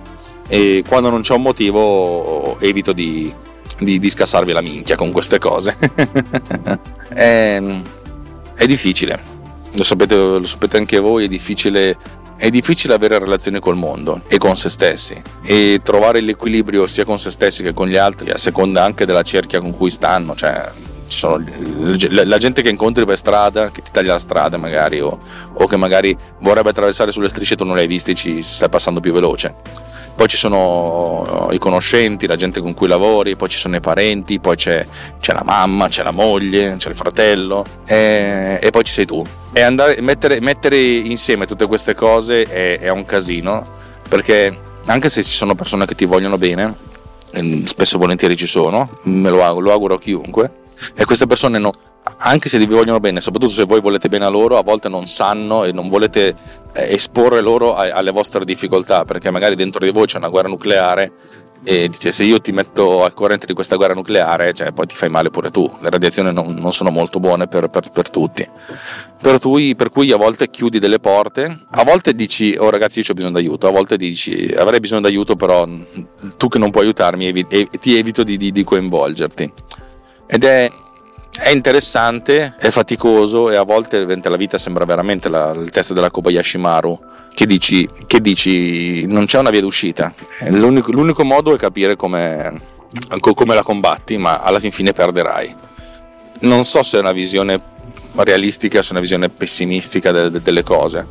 E 0.47 0.83
quando 0.87 1.09
non 1.09 1.21
c'è 1.21 1.33
un 1.33 1.41
motivo 1.41 2.59
evito 2.59 2.91
di, 2.91 3.33
di, 3.79 3.99
di 3.99 4.09
scassarvi 4.09 4.51
la 4.51 4.61
minchia 4.61 4.95
con 4.95 5.11
queste 5.11 5.39
cose. 5.39 5.75
è, 7.09 7.61
è, 8.55 8.65
difficile, 8.65 9.21
lo 9.75 9.83
sapete, 9.83 10.15
lo 10.15 10.43
sapete 10.43 10.77
anche 10.77 10.99
voi, 10.99 11.25
è 11.25 11.27
difficile 11.27 11.97
è 12.35 12.49
difficile 12.49 12.93
avere 12.93 13.19
relazioni 13.19 13.59
col 13.59 13.77
mondo 13.77 14.21
e 14.27 14.37
con 14.37 14.57
se 14.57 14.67
stessi 14.67 15.21
e 15.45 15.79
trovare 15.81 16.19
l'equilibrio 16.19 16.87
sia 16.87 17.05
con 17.05 17.17
se 17.17 17.29
stessi 17.29 17.63
che 17.63 17.73
con 17.73 17.87
gli 17.87 17.95
altri 17.95 18.31
a 18.31 18.37
seconda 18.37 18.83
anche 18.83 19.05
della 19.05 19.21
cerchia 19.21 19.61
con 19.61 19.73
cui 19.73 19.89
stanno, 19.89 20.35
cioè 20.35 20.69
la 21.29 22.37
gente 22.37 22.61
che 22.61 22.69
incontri 22.69 23.05
per 23.05 23.17
strada, 23.17 23.71
che 23.71 23.81
ti 23.81 23.91
taglia 23.91 24.13
la 24.13 24.19
strada 24.19 24.57
magari, 24.57 24.99
o, 24.99 25.19
o 25.53 25.67
che 25.67 25.77
magari 25.77 26.15
vorrebbe 26.39 26.69
attraversare 26.69 27.11
sulle 27.11 27.29
strisce 27.29 27.53
e 27.53 27.57
tu 27.57 27.63
non 27.63 27.75
le 27.75 27.81
hai 27.81 27.87
viste 27.87 28.13
ci 28.13 28.41
stai 28.41 28.69
passando 28.69 28.99
più 28.99 29.13
veloce. 29.13 29.55
Poi 30.15 30.27
ci 30.27 30.37
sono 30.37 31.49
i 31.51 31.57
conoscenti, 31.57 32.27
la 32.27 32.35
gente 32.35 32.61
con 32.61 32.73
cui 32.73 32.87
lavori, 32.87 33.35
poi 33.35 33.49
ci 33.49 33.57
sono 33.57 33.75
i 33.75 33.79
parenti, 33.79 34.39
poi 34.39 34.55
c'è, 34.55 34.85
c'è 35.19 35.33
la 35.33 35.43
mamma, 35.43 35.87
c'è 35.87 36.03
la 36.03 36.11
moglie, 36.11 36.75
c'è 36.77 36.89
il 36.89 36.95
fratello 36.95 37.65
e, 37.85 38.59
e 38.61 38.69
poi 38.69 38.83
ci 38.83 38.93
sei 38.93 39.05
tu. 39.05 39.25
E 39.51 39.61
andare, 39.61 39.99
mettere, 40.01 40.39
mettere, 40.39 40.77
insieme 40.77 41.45
tutte 41.45 41.65
queste 41.65 41.95
cose 41.95 42.43
è, 42.43 42.79
è 42.79 42.89
un 42.89 43.05
casino 43.05 43.81
perché 44.07 44.55
anche 44.85 45.09
se 45.09 45.23
ci 45.23 45.31
sono 45.31 45.55
persone 45.55 45.85
che 45.85 45.95
ti 45.95 46.05
vogliono 46.05 46.37
bene, 46.37 46.75
spesso 47.65 47.95
e 47.95 47.99
volentieri 47.99 48.35
ci 48.35 48.45
sono, 48.45 48.97
me 49.03 49.29
lo 49.29 49.43
auguro, 49.43 49.65
lo 49.65 49.71
auguro 49.71 49.95
a 49.95 49.99
chiunque, 49.99 50.51
e 50.95 51.05
queste 51.05 51.25
persone 51.25 51.57
no, 51.57 51.71
anche 52.17 52.49
se 52.49 52.57
vi 52.57 52.65
vogliono 52.65 52.99
bene, 52.99 53.21
soprattutto 53.21 53.53
se 53.53 53.63
voi 53.63 53.81
volete 53.81 54.09
bene 54.09 54.25
a 54.25 54.29
loro, 54.29 54.57
a 54.57 54.63
volte 54.63 54.89
non 54.89 55.07
sanno 55.07 55.63
e 55.63 55.71
non 55.71 55.89
volete 55.89 56.35
eh, 56.73 56.93
esporre 56.93 57.41
loro 57.41 57.75
alle 57.75 58.11
vostre 58.11 58.45
difficoltà, 58.45 59.05
perché 59.05 59.31
magari 59.31 59.55
dentro 59.55 59.83
di 59.83 59.91
voi 59.91 60.05
c'è 60.05 60.17
una 60.17 60.29
guerra 60.29 60.47
nucleare 60.47 61.11
e 61.65 61.87
dite 61.87 62.11
se 62.11 62.25
io 62.25 62.41
ti 62.41 62.51
metto 62.51 63.05
al 63.05 63.13
corrente 63.13 63.45
di 63.45 63.53
questa 63.53 63.77
guerra 63.77 63.93
nucleare, 63.93 64.53
cioè, 64.53 64.73
poi 64.73 64.85
ti 64.85 64.95
fai 64.95 65.09
male 65.09 65.29
pure 65.29 65.49
tu. 65.49 65.69
Le 65.79 65.89
radiazioni 65.89 66.33
non, 66.33 66.53
non 66.55 66.73
sono 66.73 66.89
molto 66.91 67.19
buone 67.21 67.47
per, 67.47 67.69
per, 67.69 67.89
per 67.89 68.09
tutti. 68.09 68.45
Per 69.21 69.39
cui, 69.39 69.73
per 69.73 69.89
cui, 69.89 70.11
a 70.11 70.17
volte 70.17 70.49
chiudi 70.49 70.79
delle 70.79 70.99
porte, 70.99 71.65
a 71.69 71.83
volte 71.85 72.13
dici 72.13 72.57
oh 72.59 72.69
ragazzi 72.69 72.99
io 72.99 73.05
ho 73.09 73.13
bisogno 73.13 73.33
d'aiuto, 73.33 73.67
a 73.67 73.71
volte 73.71 73.95
dici 73.95 74.53
avrei 74.57 74.81
bisogno 74.81 75.01
d'aiuto 75.01 75.37
però 75.37 75.65
tu 76.35 76.49
che 76.49 76.57
non 76.57 76.69
puoi 76.71 76.83
aiutarmi 76.83 77.27
evi- 77.27 77.47
ti 77.79 77.97
evito 77.97 78.23
di, 78.23 78.35
di, 78.35 78.51
di 78.51 78.63
coinvolgerti 78.65 79.53
ed 80.27 80.43
è, 80.43 80.69
è, 81.39 81.49
interessante, 81.49 82.55
è 82.57 82.69
faticoso 82.69 83.49
e 83.49 83.55
a 83.55 83.63
volte 83.63 84.05
la 84.05 84.35
vita 84.35 84.57
sembra 84.57 84.85
veramente 84.85 85.29
la, 85.29 85.51
il 85.51 85.69
test 85.69 85.93
della 85.93 86.11
Kobayashi 86.11 86.57
Maru 86.57 86.99
che 87.33 87.45
dici, 87.45 87.89
che 88.05 88.21
dici 88.21 89.05
non 89.07 89.25
c'è 89.25 89.39
una 89.39 89.49
via 89.49 89.61
d'uscita, 89.61 90.13
l'unico, 90.49 90.91
l'unico 90.91 91.23
modo 91.23 91.53
è 91.53 91.57
capire 91.57 91.95
come, 91.95 92.61
come 93.19 93.55
la 93.55 93.63
combatti 93.63 94.17
ma 94.17 94.39
alla 94.39 94.59
fin 94.59 94.71
fine 94.71 94.93
perderai. 94.93 95.55
Non 96.41 96.63
so 96.65 96.83
se 96.83 96.97
è 96.97 96.99
una 96.99 97.11
visione 97.11 97.59
realistica 98.15 98.81
se 98.81 98.89
è 98.89 98.91
una 98.91 99.01
visione 99.01 99.29
pessimistica 99.29 100.11
delle, 100.11 100.41
delle 100.41 100.63
cose. 100.63 101.07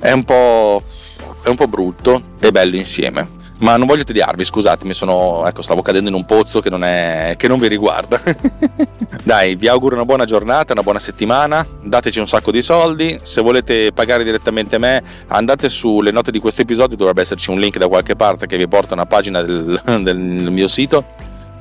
È 0.00 0.10
un, 0.10 0.24
è 0.24 1.48
un 1.48 1.56
po' 1.56 1.68
brutto 1.68 2.22
e 2.40 2.50
bello 2.50 2.76
insieme 2.76 3.42
ma 3.58 3.76
non 3.76 3.86
voglio 3.86 4.04
tediarvi, 4.04 4.44
scusatemi, 4.44 4.94
sono, 4.94 5.46
ecco, 5.46 5.62
stavo 5.62 5.80
cadendo 5.80 6.08
in 6.08 6.14
un 6.14 6.24
pozzo 6.24 6.60
che 6.60 6.70
non, 6.70 6.82
è, 6.82 7.34
che 7.36 7.48
non 7.48 7.58
vi 7.58 7.68
riguarda. 7.68 8.20
Dai, 9.22 9.54
vi 9.54 9.68
auguro 9.68 9.94
una 9.94 10.04
buona 10.04 10.24
giornata, 10.24 10.72
una 10.72 10.82
buona 10.82 10.98
settimana, 10.98 11.66
dateci 11.82 12.18
un 12.18 12.26
sacco 12.26 12.50
di 12.50 12.62
soldi, 12.62 13.18
se 13.22 13.40
volete 13.40 13.92
pagare 13.92 14.24
direttamente 14.24 14.78
me 14.78 15.02
andate 15.28 15.68
sulle 15.68 16.10
note 16.10 16.30
di 16.30 16.40
questo 16.40 16.62
episodio, 16.62 16.96
dovrebbe 16.96 17.22
esserci 17.22 17.50
un 17.50 17.60
link 17.60 17.78
da 17.78 17.88
qualche 17.88 18.16
parte 18.16 18.46
che 18.46 18.56
vi 18.56 18.66
porta 18.66 18.90
a 18.90 18.94
una 18.94 19.06
pagina 19.06 19.40
del, 19.40 19.80
del 20.02 20.16
mio 20.16 20.68
sito 20.68 21.04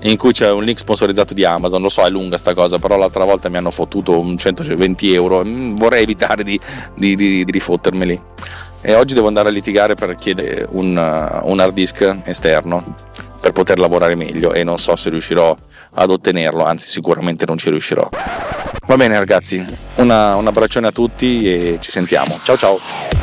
in 0.03 0.17
cui 0.17 0.33
c'è 0.33 0.51
un 0.51 0.63
link 0.63 0.79
sponsorizzato 0.79 1.33
di 1.33 1.45
Amazon. 1.45 1.81
Lo 1.81 1.89
so, 1.89 2.03
è 2.03 2.09
lunga 2.09 2.37
sta 2.37 2.53
cosa, 2.53 2.79
però 2.79 2.97
l'altra 2.97 3.23
volta 3.23 3.49
mi 3.49 3.57
hanno 3.57 3.71
fottuto 3.71 4.19
un 4.19 4.37
120 4.37 5.13
euro. 5.13 5.43
Mm, 5.45 5.77
vorrei 5.77 6.03
evitare 6.03 6.43
di, 6.43 6.59
di, 6.95 7.15
di, 7.15 7.45
di 7.45 7.51
rifottermeli 7.51 8.21
e 8.85 8.95
oggi 8.95 9.13
devo 9.13 9.27
andare 9.27 9.47
a 9.47 9.51
litigare 9.51 9.95
per 9.95 10.15
chiedere 10.15 10.67
un, 10.71 10.95
uh, 10.95 11.49
un 11.49 11.59
hard 11.59 11.73
disk 11.73 12.17
esterno 12.25 12.95
per 13.39 13.53
poter 13.53 13.79
lavorare 13.79 14.15
meglio 14.15 14.53
e 14.53 14.63
non 14.63 14.77
so 14.77 14.95
se 14.95 15.09
riuscirò 15.09 15.55
ad 15.95 16.09
ottenerlo, 16.09 16.65
anzi 16.65 16.87
sicuramente 16.89 17.45
non 17.45 17.57
ci 17.57 17.69
riuscirò. 17.69 18.07
Va 18.85 18.97
bene 18.97 19.17
ragazzi, 19.17 19.65
una, 19.95 20.35
un 20.35 20.47
abbraccione 20.47 20.87
a 20.87 20.91
tutti 20.91 21.49
e 21.49 21.77
ci 21.79 21.91
sentiamo. 21.91 22.39
Ciao 22.43 22.57
ciao! 22.57 23.22